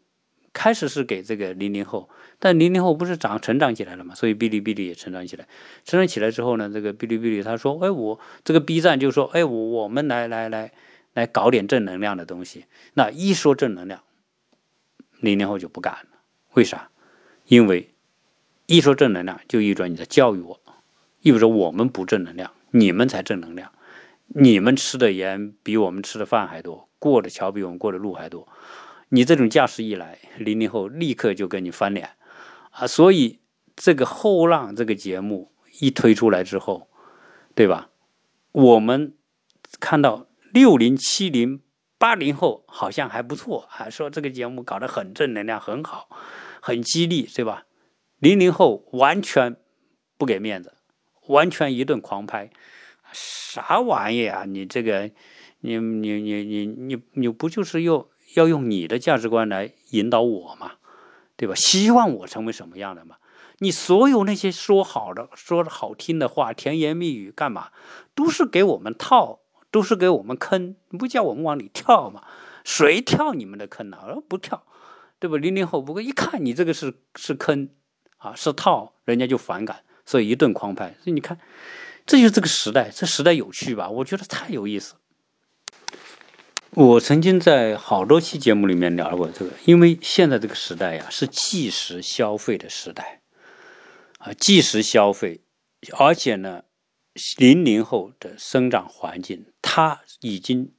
[0.52, 4.16] 开始是给这个零零后，但零零后不是长成长起来了嘛？
[4.16, 5.48] 所以哔哩哔哩也成长起来。
[5.86, 10.72] 成长起来之后呢，这个哔哩哔哩他说：“哎，我这个 B 站就说，哎，我我们来来来。”
[11.14, 14.04] 来搞点正能量的东西，那一说正能量，
[15.20, 16.20] 零零后就不干了。
[16.54, 16.90] 为啥？
[17.48, 17.94] 因为
[18.66, 20.62] 一说正能量，就意味着你在教育我，
[21.20, 23.72] 意味着我们不正能量，你们才正能量。
[24.28, 28.48] 你们吃的盐比我们吃的饭还多，过的桥比我们过的路还多。
[29.10, 32.12] 你这种架势一来，零零后立刻就跟你翻脸
[32.70, 32.88] 啊！
[32.88, 33.40] 所以
[33.76, 36.88] 这个后浪这个节目一推出来之后，
[37.54, 37.90] 对吧？
[38.54, 39.14] 我们
[39.80, 40.28] 看到。
[40.54, 41.62] 六零七零
[41.98, 46.10] 八零后好像还不错啊，说这个节目搞得很正能量，很好，
[46.62, 47.66] 很激励，对吧？
[48.20, 49.56] 零零后完全
[50.18, 50.74] 不给面子，
[51.28, 52.50] 完全一顿狂拍，
[53.14, 54.46] 啥玩意啊？
[54.46, 55.12] 你这个，
[55.60, 60.74] 你你你你你你不就是要要用你的价值观来引导我嘛，
[61.38, 61.54] 对吧？
[61.56, 63.18] 希望我成为什么样的嘛？
[63.60, 67.70] 你所有那些说好的、说的好听的话、甜言蜜语干嘛，
[68.16, 69.41] 都是给我们套。
[69.72, 72.24] 都是给我们坑，不叫我们往里跳嘛？
[72.64, 73.98] 谁跳你们的坑呢？
[74.06, 74.64] 而不跳，
[75.18, 75.38] 对吧？
[75.38, 77.70] 零零后不过一看你这个是是坑
[78.18, 80.94] 啊，是套，人家就反感，所以一顿狂拍。
[81.02, 81.40] 所以你看，
[82.06, 83.90] 这就是这个时代，这时代有趣吧？
[83.90, 84.96] 我觉得太有意思。
[86.72, 93.22] 我曾经在好多期节目里面聊过这个，因为现在这个时代呀，是即时消费的时代
[94.20, 95.42] 啊，即时消费，
[95.98, 96.64] 而且呢。
[97.38, 100.72] 零零后的生长环境，他已经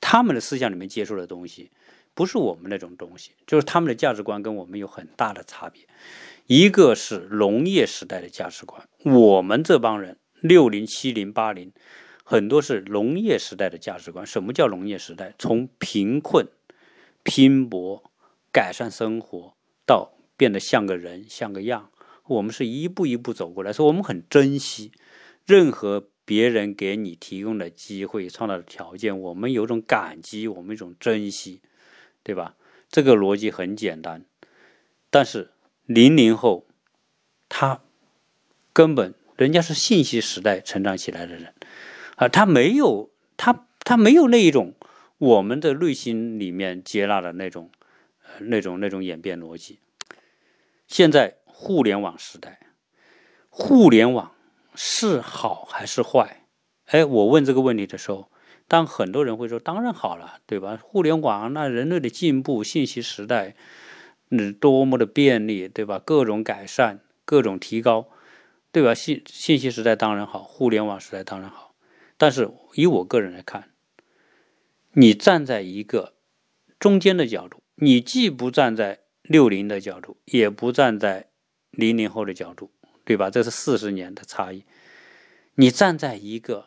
[0.00, 1.70] 他们的思想里面接触的东西，
[2.12, 5.86] 不是我们那种东西，就是他们的价值观跟我们有很大的差别。
[6.46, 11.72] 一个是农业时代的价值观，我们这帮人六零、七零、八零，
[12.22, 14.24] 很多是农业时代的价值观。
[14.26, 15.34] 什么叫农业时代？
[15.38, 16.46] 从贫困、
[17.22, 18.12] 拼搏、
[18.52, 21.90] 改善生活，到变得像个人、像个样，
[22.26, 24.92] 我们是一步一步走过来，所以我们很珍惜。
[25.46, 31.62] 任何别人给你提供的机会、创造的条件，我们有种感激，我们一种珍惜，
[32.24, 32.56] 对吧？
[32.90, 34.24] 这个逻辑很简单。
[35.08, 35.52] 但是
[35.84, 36.66] 零零后，
[37.48, 37.80] 他
[38.72, 41.54] 根本人家是信息时代成长起来的人
[42.16, 44.74] 啊，他没有他他没有那一种
[45.18, 47.70] 我们的内心里面接纳的那种
[48.40, 49.78] 那种那种演变逻辑。
[50.88, 52.58] 现在互联网时代，
[53.48, 54.32] 互联网。
[54.76, 56.46] 是好还是坏？
[56.84, 58.30] 哎，我问这个问题的时候，
[58.68, 60.78] 当很多人会说，当然好了，对吧？
[60.80, 63.56] 互联网那人类的进步，信息时代，
[64.30, 65.98] 嗯，多么的便利，对吧？
[65.98, 68.08] 各种改善，各种提高，
[68.70, 68.94] 对吧？
[68.94, 71.74] 信信息时代当然好，互联网时代当然好。
[72.16, 73.70] 但是以我个人来看，
[74.92, 76.14] 你站在一个
[76.78, 81.30] 中间的角度，你既不站在六零的角度，也不站在
[81.70, 82.70] 零零后的角度。
[83.06, 83.30] 对吧？
[83.30, 84.64] 这是四十年的差异。
[85.54, 86.66] 你站在一个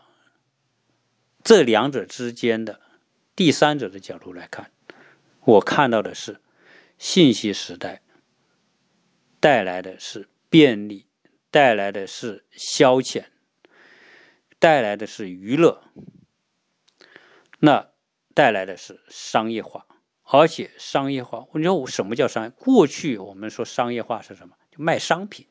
[1.44, 2.80] 这两者之间的
[3.36, 4.72] 第三者的角度来看，
[5.42, 6.40] 我看到的是
[6.98, 8.02] 信息时代
[9.42, 11.08] 带来的是便利，
[11.52, 13.26] 带来的是消遣，
[14.58, 15.84] 带来的是娱乐，
[17.60, 17.90] 那
[18.34, 19.86] 带来的是商业化，
[20.24, 22.50] 而且商业化，你说我什么叫商？
[22.52, 24.56] 过去我们说商业化是什么？
[24.72, 25.46] 就卖商品。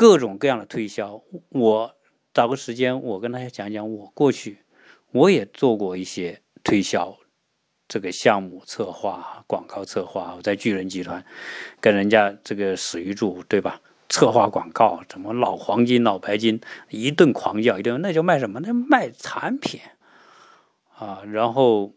[0.00, 1.94] 各种各样的推销，我
[2.32, 4.64] 找个时间，我跟大家讲讲，我过去
[5.10, 7.18] 我也做过一些推销
[7.86, 10.32] 这个项目策划、广告策划。
[10.38, 11.22] 我在巨人集团
[11.82, 13.82] 跟人家这个史玉柱，对吧？
[14.08, 18.60] 策划广告，什么老黄金、老白金，一顿狂叫，一顿那叫卖什么？
[18.60, 19.82] 那卖产品
[20.96, 21.22] 啊！
[21.30, 21.92] 然后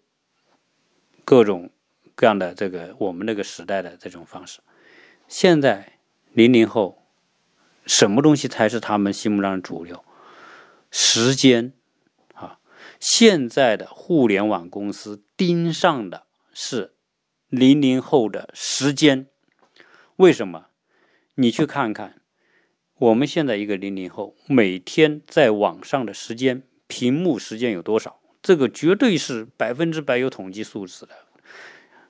[1.24, 1.70] 各种
[2.16, 4.60] 各样的这个我们那个时代的这种方式，
[5.30, 5.94] 现在
[6.34, 7.00] 零零后。
[7.86, 10.04] 什么东西才是他们心目中的主流？
[10.92, 11.74] 时间
[12.34, 12.60] 啊！
[13.00, 16.94] 现在的互联网公司盯上的是
[17.50, 19.28] 零零后的时间。
[20.18, 20.68] 为什么？
[21.36, 22.22] 你去看看，
[22.96, 28.20] 我们现在一个零零后每天在网上的时间，屏幕时间有多少？
[28.42, 31.16] 这个绝对是百分之百有统计数字的，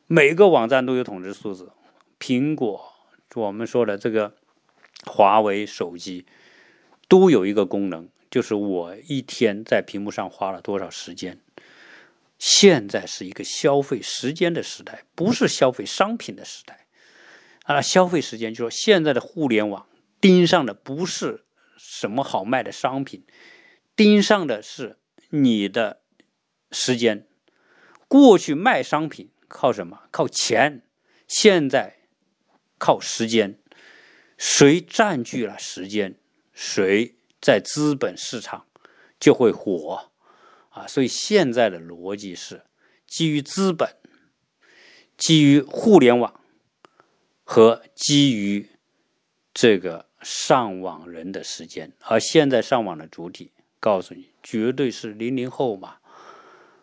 [0.08, 1.72] 每个网站都有统计数字。
[2.20, 2.94] 苹果，
[3.36, 4.36] 我们说的这个
[5.06, 6.26] 华为手机，
[7.08, 11.40] 都有一个功能，就是我一天在屏幕上花了多少时间。
[12.40, 16.88] 现在是一个消费时间的时代，不是消费商品的时代。
[17.64, 19.88] 啊，消费时间就是说，现在的互联网
[20.20, 21.46] 盯上的不是
[21.78, 23.24] 什么好卖的商品，
[23.96, 24.98] 盯上的是
[25.30, 26.02] 你的
[26.72, 27.26] 时间。
[28.10, 30.02] 过去卖商品靠什么？
[30.12, 30.84] 靠钱。
[31.26, 32.00] 现在
[32.78, 33.60] 靠时间。
[34.46, 36.16] 谁占据了时间，
[36.52, 38.66] 谁在资本市场
[39.18, 40.12] 就会火。
[40.72, 42.64] 啊，所以现在的逻辑是
[43.08, 43.96] 基于资本、
[45.18, 46.42] 基于互联网
[47.46, 48.70] 和基于
[49.54, 56.00] 这个上网人的时间，而现在上网的主体，告诉你绝对是零零后嘛。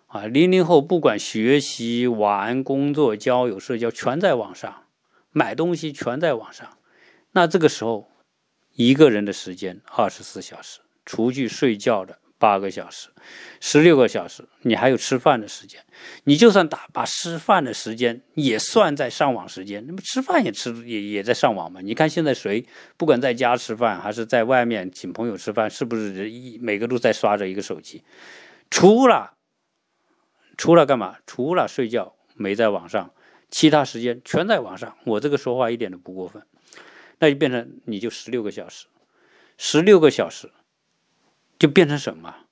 [0.06, 4.86] 啊，零零后不管学习、玩、工作、交友、社交，全在网上；
[5.30, 6.78] 买东西全在网上。
[7.32, 8.10] 那这个时候，
[8.74, 12.18] 一个人的时间二十四小时，除去睡觉的。
[12.40, 13.10] 八个小时，
[13.60, 15.84] 十六个小时，你还有吃饭的时间。
[16.24, 21.82] 你就算打把吃饭的时间也算在上网时间，那么吃饭也吃也也在上网嘛？
[21.82, 22.64] 你看现在谁
[22.96, 28.02] 不管在家吃饭还是在外面请朋友吃饭，是不是一每个都在刷着一个手机？
[28.70, 29.34] 除了
[30.56, 31.18] 除了干嘛？
[31.26, 33.12] 除了睡觉没在网上，
[33.50, 34.96] 其他时间全在网上。
[35.04, 36.42] 我这个说话一点都不过分。
[37.20, 38.86] 那就变成你就十六个小时，
[39.56, 40.50] 十六个小时。
[41.58, 42.46] 就变成什么？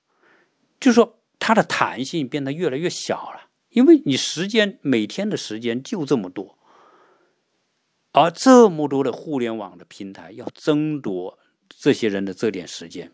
[0.79, 6.59] 就说它的弹性变得越来越小了，因为你时间每天的时间就这么多，
[8.11, 13.11] 而这么多的互联网的平台要争夺这些人的这点时间，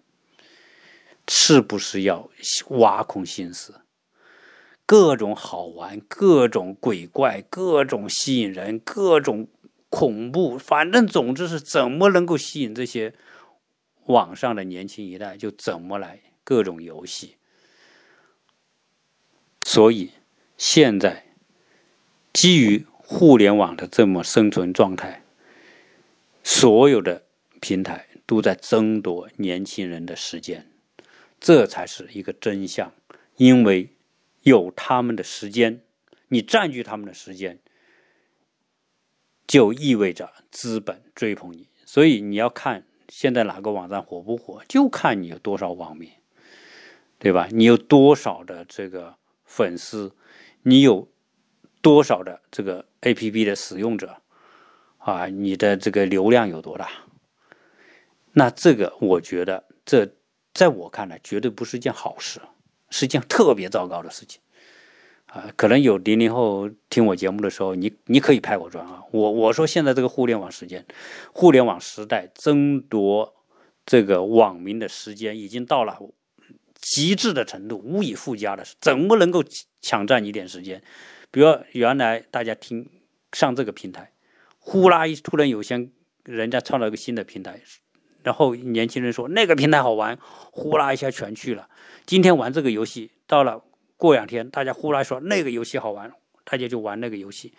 [1.30, 2.30] 是不是要
[2.72, 3.80] 挖空心思？
[4.86, 9.48] 各种好玩，各种鬼怪，各种吸引人，各种
[9.96, 13.14] 恐怖，反正总之是怎么能够吸引这些？
[14.08, 17.38] 网上的年轻一代就怎么来各种游戏，
[19.64, 20.12] 所以
[20.58, 21.28] 现在
[22.34, 25.24] 基于互联网的这么生存状态，
[26.44, 27.24] 所有的
[27.62, 30.70] 平台都在争夺年轻人的时间，
[31.40, 32.92] 这才是一个真相。
[33.38, 33.96] 因为
[34.44, 35.82] 有他们的时间，
[36.28, 37.60] 你占据他们的时间，
[39.48, 42.86] 就意味着资本追捧你，所以你要看。
[43.08, 46.10] 现在哪个网站火不火，就看你有多少网民，
[47.20, 47.48] 对吧？
[47.52, 49.16] 你有多少的这个
[49.46, 50.12] 粉丝，
[50.64, 51.08] 你有
[51.84, 54.24] 多少的这个 APP 的使用者
[54.98, 55.28] 啊？
[55.28, 56.90] 你的这个流量有多大？
[58.34, 60.16] 那这个我觉得，这
[60.52, 62.42] 在我看来绝对不是一件好事，
[62.90, 64.42] 是件特别糟糕的事情。
[65.28, 69.04] 啊，可能有零零后听我节目的时候，你你可以拍我砖啊。
[69.12, 70.86] 我我说现在这个互联网时间，
[71.34, 73.36] 互联网时代争夺
[73.86, 76.00] 这个网民的时间已经到了
[76.80, 79.44] 极致的程度，无以复加的，怎么能够
[79.82, 80.82] 抢占一点时间？
[81.32, 82.90] 比如原来大家听
[83.34, 84.14] 上这个平台，
[84.60, 85.90] 呼啦一突然有些
[86.24, 87.60] 人家创造一个新的平台，
[88.24, 90.18] 然后年轻人说那个平台好玩，
[90.52, 91.68] 呼啦一下全去了。
[92.06, 93.62] 今天玩这个游戏到了。
[94.06, 96.12] 过两天，大家忽然说那个游戏好玩，
[96.44, 97.54] 大家就玩那个游戏。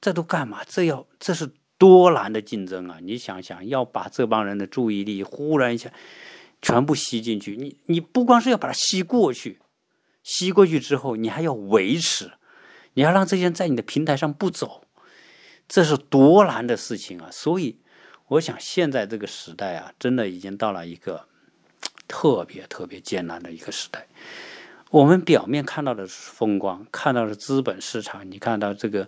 [0.00, 0.62] 这都干嘛？
[0.64, 2.98] 这要这是多难的竞争啊！
[3.02, 5.92] 你想想，要把这帮人的注意力忽然一下
[6.60, 9.58] 全部吸进去，你你不光是要把它吸过去，
[10.22, 12.32] 吸过去之后，你还要维持，
[12.94, 14.84] 你要让这些人在你的平台上不走，
[15.68, 17.28] 这是多难的事情啊！
[17.32, 17.78] 所以，
[18.28, 21.26] 我想现在这个时代啊，真的已经到了一个
[22.06, 24.06] 特别特别艰难的一个时代。
[24.90, 29.06] 我们表面看到的是风光，看到的是资本市场，你看到这个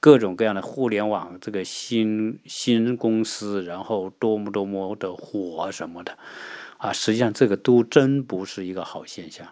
[0.00, 6.16] 各种各样的互联网这个新新公司，然后多么多么的火什么的，
[6.78, 9.46] 啊，实际上这个都真不是一个好现象。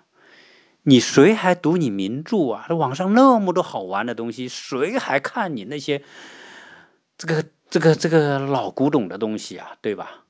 [0.85, 2.67] 你谁还读你名著啊？
[2.69, 6.03] 网上那么多好玩的东西，谁还看你那些
[7.19, 9.77] 这个这个这个老古董的东西啊？
[9.83, 10.25] 对吧？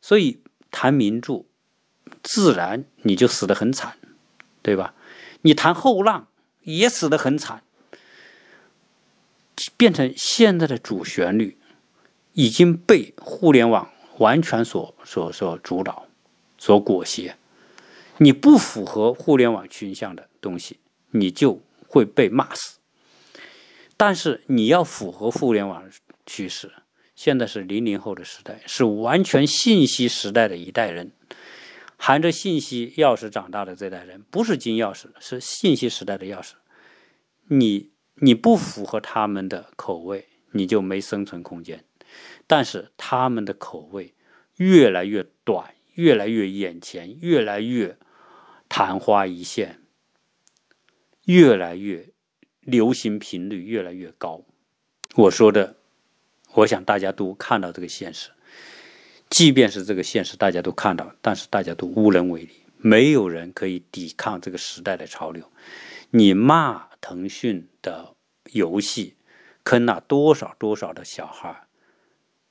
[0.00, 1.44] 所以谈名著，
[2.20, 3.96] 自然你就死得很惨。
[4.62, 4.94] 对吧？
[5.42, 6.28] 你谈后浪
[6.62, 7.62] 也死得很惨，
[9.76, 11.58] 变成现在的主旋律
[12.32, 16.06] 已经被互联网完全所所所主导、
[16.56, 17.36] 所裹挟。
[18.18, 20.78] 你不符合互联网倾向的东西，
[21.10, 22.78] 你就会被骂死。
[23.96, 25.84] 但是你要符合互联网
[26.24, 26.72] 趋势，
[27.16, 31.12] 现在是零零后的时代，是完全信息时代的一代人，
[32.04, 36.54] 含着信息钥匙长大的这代人，不是金钥匙，是信息时代的钥匙。
[37.44, 41.84] 你你不符合他们的口味，你就没生存空间。
[42.48, 44.16] 但是他们的口味
[44.56, 47.96] 越来越短，越来越眼前，越来越
[48.68, 49.82] 昙花一现，
[51.26, 52.08] 越来越
[52.62, 54.44] 流行频率越来越高。
[55.14, 55.76] 我说的，
[56.54, 58.30] 我想大家都看到这个现实。
[59.32, 65.50] 即便是这个现实大家都看到，但是大家都无能为力，没有人可以抵抗这个时代的潮流。
[66.10, 68.14] 你骂腾讯的
[68.52, 69.14] 游戏
[69.64, 71.62] 坑了多少多少的小孩？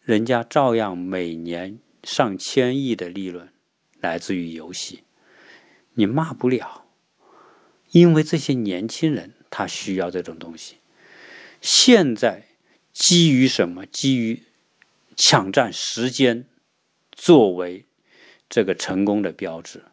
[0.01, 3.49] 人家照样每年上千亿的利润
[3.99, 5.03] 来自于游戏，
[5.93, 6.86] 你骂不了，
[7.91, 10.77] 因为这些年轻人他需要这种东西。
[11.61, 12.47] 现在
[12.91, 13.86] 基于什么？
[13.86, 14.41] 基于
[15.15, 16.47] 抢占时间
[17.24, 17.86] 作为
[18.49, 19.84] 这个成功的标志，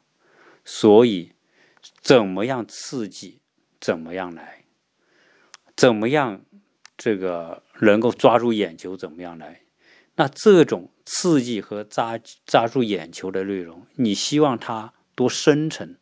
[0.64, 1.32] 所以
[2.00, 3.40] 怎么样刺激，
[3.78, 4.64] 怎么样来，
[5.76, 6.40] 怎么样
[6.96, 9.60] 这个能够抓住眼球，怎么样来。
[10.14, 15.98] 那这种刺激和扎扎住眼球的内容，你希望它多深沉？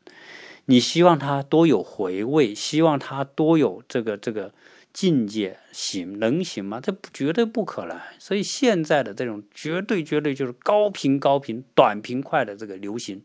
[0.66, 2.54] 你希望它多有回味？
[2.54, 4.54] 希望它多有这个这个
[4.96, 5.58] 境界？
[5.72, 6.80] 行能行吗？
[6.80, 8.00] 这绝对不可能。
[8.18, 13.22] 所以现在的这种绝对绝对就是高频高频短平快的这个流行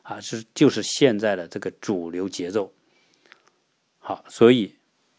[0.00, 2.72] 啊，是就是现在的这个主流节奏。
[3.98, 4.76] 好，所以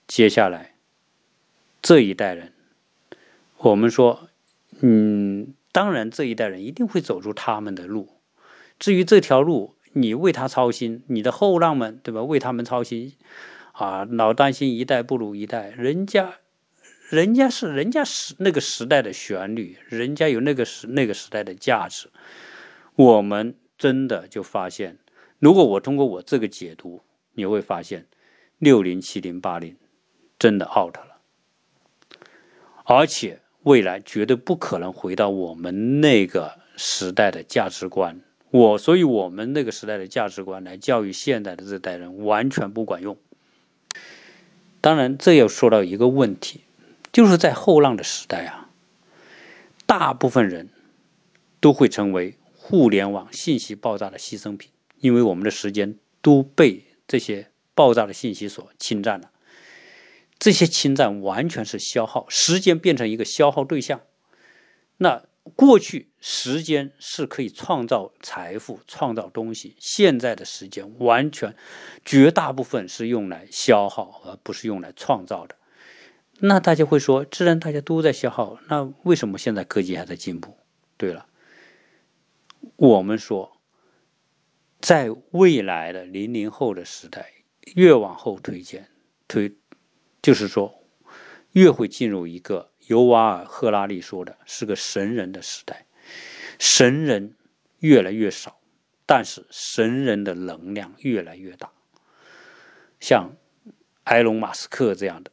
[0.08, 0.74] 接下来
[1.84, 2.52] 这一代人，
[3.58, 4.28] 我们说。
[4.82, 8.22] 嗯，当然，这一代人一定会走出他们的路。
[8.80, 12.24] 至于这条路，你为他操心，你的后浪们，对吧？
[12.24, 13.14] 为他们操心，
[13.80, 15.70] 啊，老担心一代不如一代。
[15.70, 16.36] 人家，
[17.10, 22.10] 人家是人家时那个时代的旋律，人家有那个时那个时代的价值。
[22.96, 24.98] 我们真的就发现，
[25.40, 27.02] 如果我通过我这个解读，
[27.34, 28.08] 你会发现，
[28.58, 29.78] 六零、七零、八零
[30.38, 31.18] 真的 out 了，
[32.84, 33.40] 而且。
[33.64, 38.22] 未来绝对不可能回到我们那个时代的价值观，
[38.52, 43.18] 我所以我们那个时代的价值观来教育现在的这代人完全不管用。
[44.82, 46.62] 当然，这又说到一个问题，
[47.12, 48.70] 就是在后浪的时代啊，
[49.86, 50.70] 大部分人
[51.60, 59.32] 都会成为互联网信息爆炸的牺牲品，因为我们的时间都被这些爆炸的信息所侵占了。
[60.38, 64.02] 这些侵占完全是消耗时间，变成一个消耗对象。
[64.98, 65.26] 那
[65.56, 71.56] 过去时间是可以创造财富、创造东西，现在的时间完全
[72.04, 75.56] 绝大部分是用来消耗，而不是用来创造的。
[76.40, 80.58] 那大家会说，既然大家都在消耗，那为什么现在科技还在进步？
[80.98, 81.28] 对了，
[82.76, 83.58] 我们说，
[84.80, 87.34] 在未来的零零后的时代，
[87.76, 88.90] 越往后推荐
[89.28, 89.56] 推。
[90.22, 90.84] 就是说，
[91.54, 95.86] 越会进入一个尤瓦尔·赫拉利说的是个神人的时代，
[96.60, 97.36] 神人
[97.80, 98.60] 越来越少，
[99.06, 101.72] 但是神人的能量越来越大。
[103.00, 103.36] 像
[104.04, 105.32] 埃隆·马斯克这样的，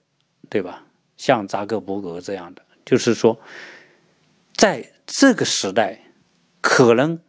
[0.49, 0.87] 对吧？
[1.17, 3.41] 像扎克伯格这样的，就是说，
[4.55, 6.13] 在这个时代，
[6.61, 7.21] 可能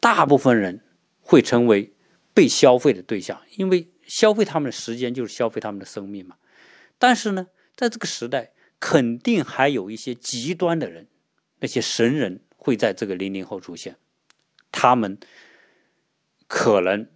[0.00, 0.82] 大部分人
[1.20, 1.94] 会成为
[2.32, 6.36] 被消费的对象，因为消费他们的时间就是消费他们的生命嘛。
[6.98, 11.06] 但是呢，在这个时代，肯定还有一些极端的人，
[11.60, 13.96] 那些神人会在这个零零后出现。
[14.72, 15.18] 他们
[16.48, 17.06] 可能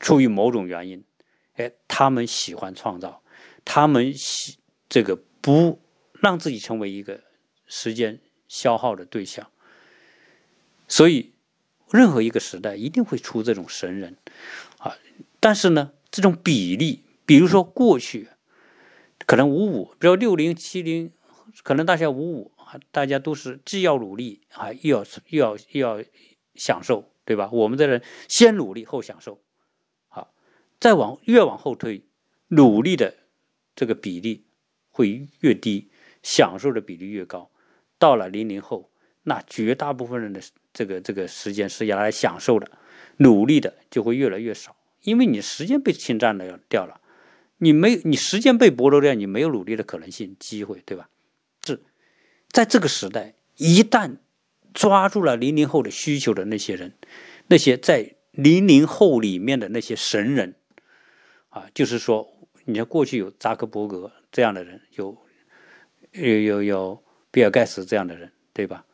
[0.00, 1.04] 出于某种原因，
[1.56, 3.22] 哎，他们喜欢创造，
[3.66, 4.56] 他们喜
[4.88, 5.78] 这个不
[6.14, 7.20] 让自己成为一个
[7.66, 8.18] 时间
[8.48, 9.50] 消耗的对象。
[10.88, 11.34] 所以，
[11.90, 14.16] 任何一个时代一定会出这种神人
[14.78, 14.96] 啊。
[15.38, 18.30] 但是呢，这种比例，比如说过去。
[19.24, 21.12] 可能五五，比如六零七零，
[21.62, 22.52] 可能大家五五，
[22.90, 26.04] 大家都是既要努力啊，又要又要又要
[26.54, 27.48] 享受，对吧？
[27.52, 29.40] 我们这人先努力后享受，
[30.08, 30.32] 好，
[30.80, 32.02] 再往越往后推，
[32.48, 33.14] 努力的
[33.74, 34.44] 这个比例
[34.90, 35.90] 会越低，
[36.22, 37.50] 享受的比例越高。
[37.98, 38.90] 到了零零后，
[39.22, 40.40] 那绝大部分人的
[40.72, 42.70] 这个这个时间是要来享受的，
[43.18, 47.00] 努力的就会越来越少，因为你时间被侵占了掉了。
[47.58, 51.08] 你没你时间被剥夺掉，你没有努力的可能性、机会，对吧？
[52.52, 54.18] 在这个时代，一旦
[54.74, 56.92] 抓住了零零后的需求的那些人，
[57.46, 60.54] 那些在零零后里面的那些神人，
[61.48, 62.28] 啊，就是说，
[62.66, 65.16] 你看过去有扎克伯格这样的人，有
[66.12, 68.84] 有有有比尔盖茨这样的人，对吧？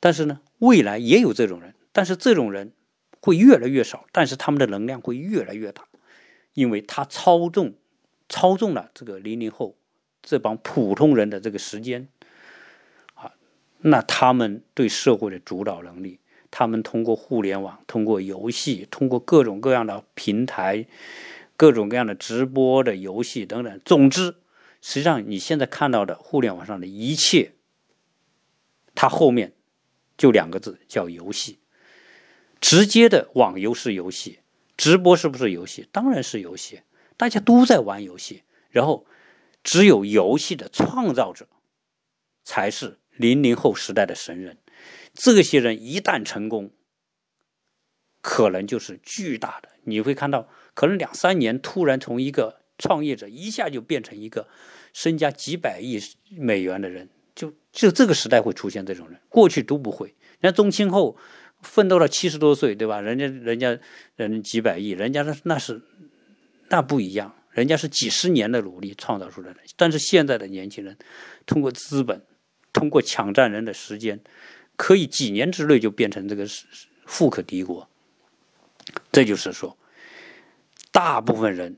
[0.00, 2.72] 但是呢，未来也有这种人，但是这种人
[3.20, 5.86] 会越来越少，但是他们的能量会越来越大，
[6.54, 7.74] 因为他操纵
[8.28, 9.76] 操纵了这个零零后
[10.20, 12.08] 这帮普通人的这个时间，
[13.80, 16.20] 那他们对社会的主导能力，
[16.50, 20.86] 他们通过互联网、通过游戏、通过各种各样的平台、
[21.56, 24.36] 各种各样的直播的游戏等等，总之，
[24.80, 27.52] 实际上你现在看到的互联网上的一切，
[28.94, 29.52] 它后面。
[30.16, 31.60] 就两个字，叫游戏。
[32.60, 34.40] 直接的网游是游戏，
[34.76, 35.88] 直播是不是游戏？
[35.92, 36.80] 当然是游戏，
[37.16, 38.42] 大家都在玩游戏。
[38.70, 39.06] 然后，
[39.62, 41.46] 只有游戏的创造者
[42.42, 44.56] 才是零零后时代的神人。
[45.12, 46.70] 这些人一旦成功，
[48.22, 49.68] 可能就是巨大的。
[49.84, 54.48] 你会看到，可能两三年突然从一个创业者一下就变成一个
[54.92, 56.00] 身家几百亿
[56.30, 57.08] 美元的人。
[57.34, 60.08] 就就这个时代会出现这种人，过去都不会。
[60.40, 61.16] 人家宗庆后
[61.62, 63.00] 奋斗了七十多岁，对吧？
[63.00, 63.78] 人家人家
[64.16, 65.80] 人几百亿，人家那那是
[66.68, 69.60] 那不一样，人家是几十年的努力创造出来的。
[69.76, 70.98] 但是现在的年轻人，
[71.46, 72.24] 通过资本，
[72.72, 74.20] 通过抢占人的时间，
[74.76, 76.46] 可以几年之内就变成这个
[77.06, 77.88] 富可敌国。
[79.12, 79.76] 这就是说，
[80.92, 81.76] 大部分人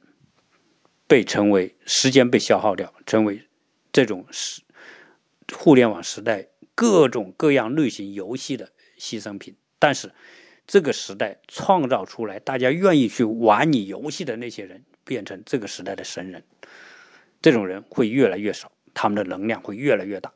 [1.07, 3.43] 被成为时间被消耗掉，成为
[3.93, 4.63] 这种是。
[5.53, 10.13] 互联网时代各种各样类型游戏的牺牲品，但是
[10.65, 16.45] 这个时代创造出来大家愿意去玩你游戏的那些人，变成这个时代的神人。
[17.43, 20.33] 这种人会越来越少，他们的能量会越来越大，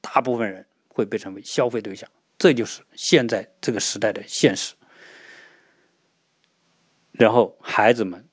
[0.00, 2.08] 大部分人会被成为消费对象。
[2.38, 4.74] 这就是现在这个时代的现实。
[7.12, 8.28] 然后孩子们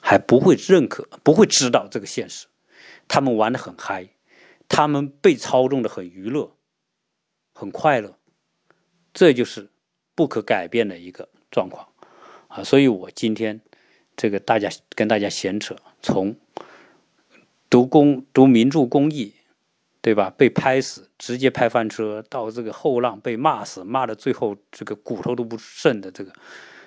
[0.00, 2.46] 还不会认可，不会知道这个现实，
[3.06, 4.10] 他们玩的很嗨。
[4.68, 6.56] 他们被操纵的很娱乐，
[7.52, 8.18] 很快乐，
[9.14, 9.70] 这就是
[10.16, 11.86] 不可改变的一个状况
[12.48, 12.64] 啊！
[12.64, 13.60] 所以我今天
[14.16, 16.36] 这个大家跟大家闲扯，从
[17.70, 19.35] 读公读名著公益，
[20.06, 20.32] 对吧？
[20.38, 26.32] 被拍死，直接拍翻车，到这个后浪被骂死，骂的最后这个骨头都不剩的这个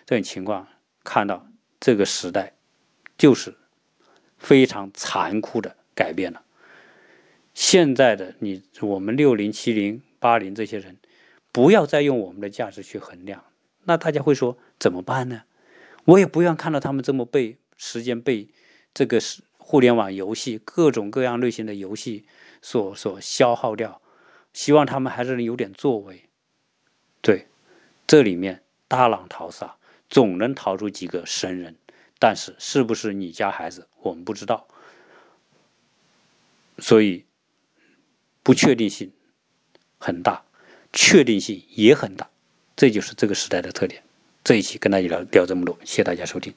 [0.05, 0.65] 这种情况，
[1.03, 1.45] 看到
[1.82, 2.53] 这个时代
[3.17, 3.53] 就是
[4.38, 6.43] 非常残酷的改变了。
[7.53, 10.95] 现在的你，我们六零、七零、八零这些人，
[11.51, 13.43] 不要再用我们的价值去衡量。
[13.84, 15.41] 那大家会说怎么办呢？
[16.05, 18.47] 我也不愿看到他们这么被时间被
[18.93, 22.26] 这个是互联网游戏各种各样类型的游戏
[22.62, 24.01] 所所消耗掉。
[24.53, 26.30] 希望他们还是能有点作为。
[27.22, 27.47] 对，
[28.07, 29.78] 这里面大浪淘沙，
[30.10, 31.76] 总能淘出几个神人。
[32.18, 34.68] 但是是不是你家孩子，我们不知道。
[36.78, 37.26] 所以。
[38.41, 39.12] 不确定性
[39.99, 40.43] 很大，
[40.91, 42.32] 确定性也很大，
[42.76, 44.01] 这就是这个时代的特点。
[44.43, 46.51] 这一期跟大家聊聊这么多，谢谢大家收听。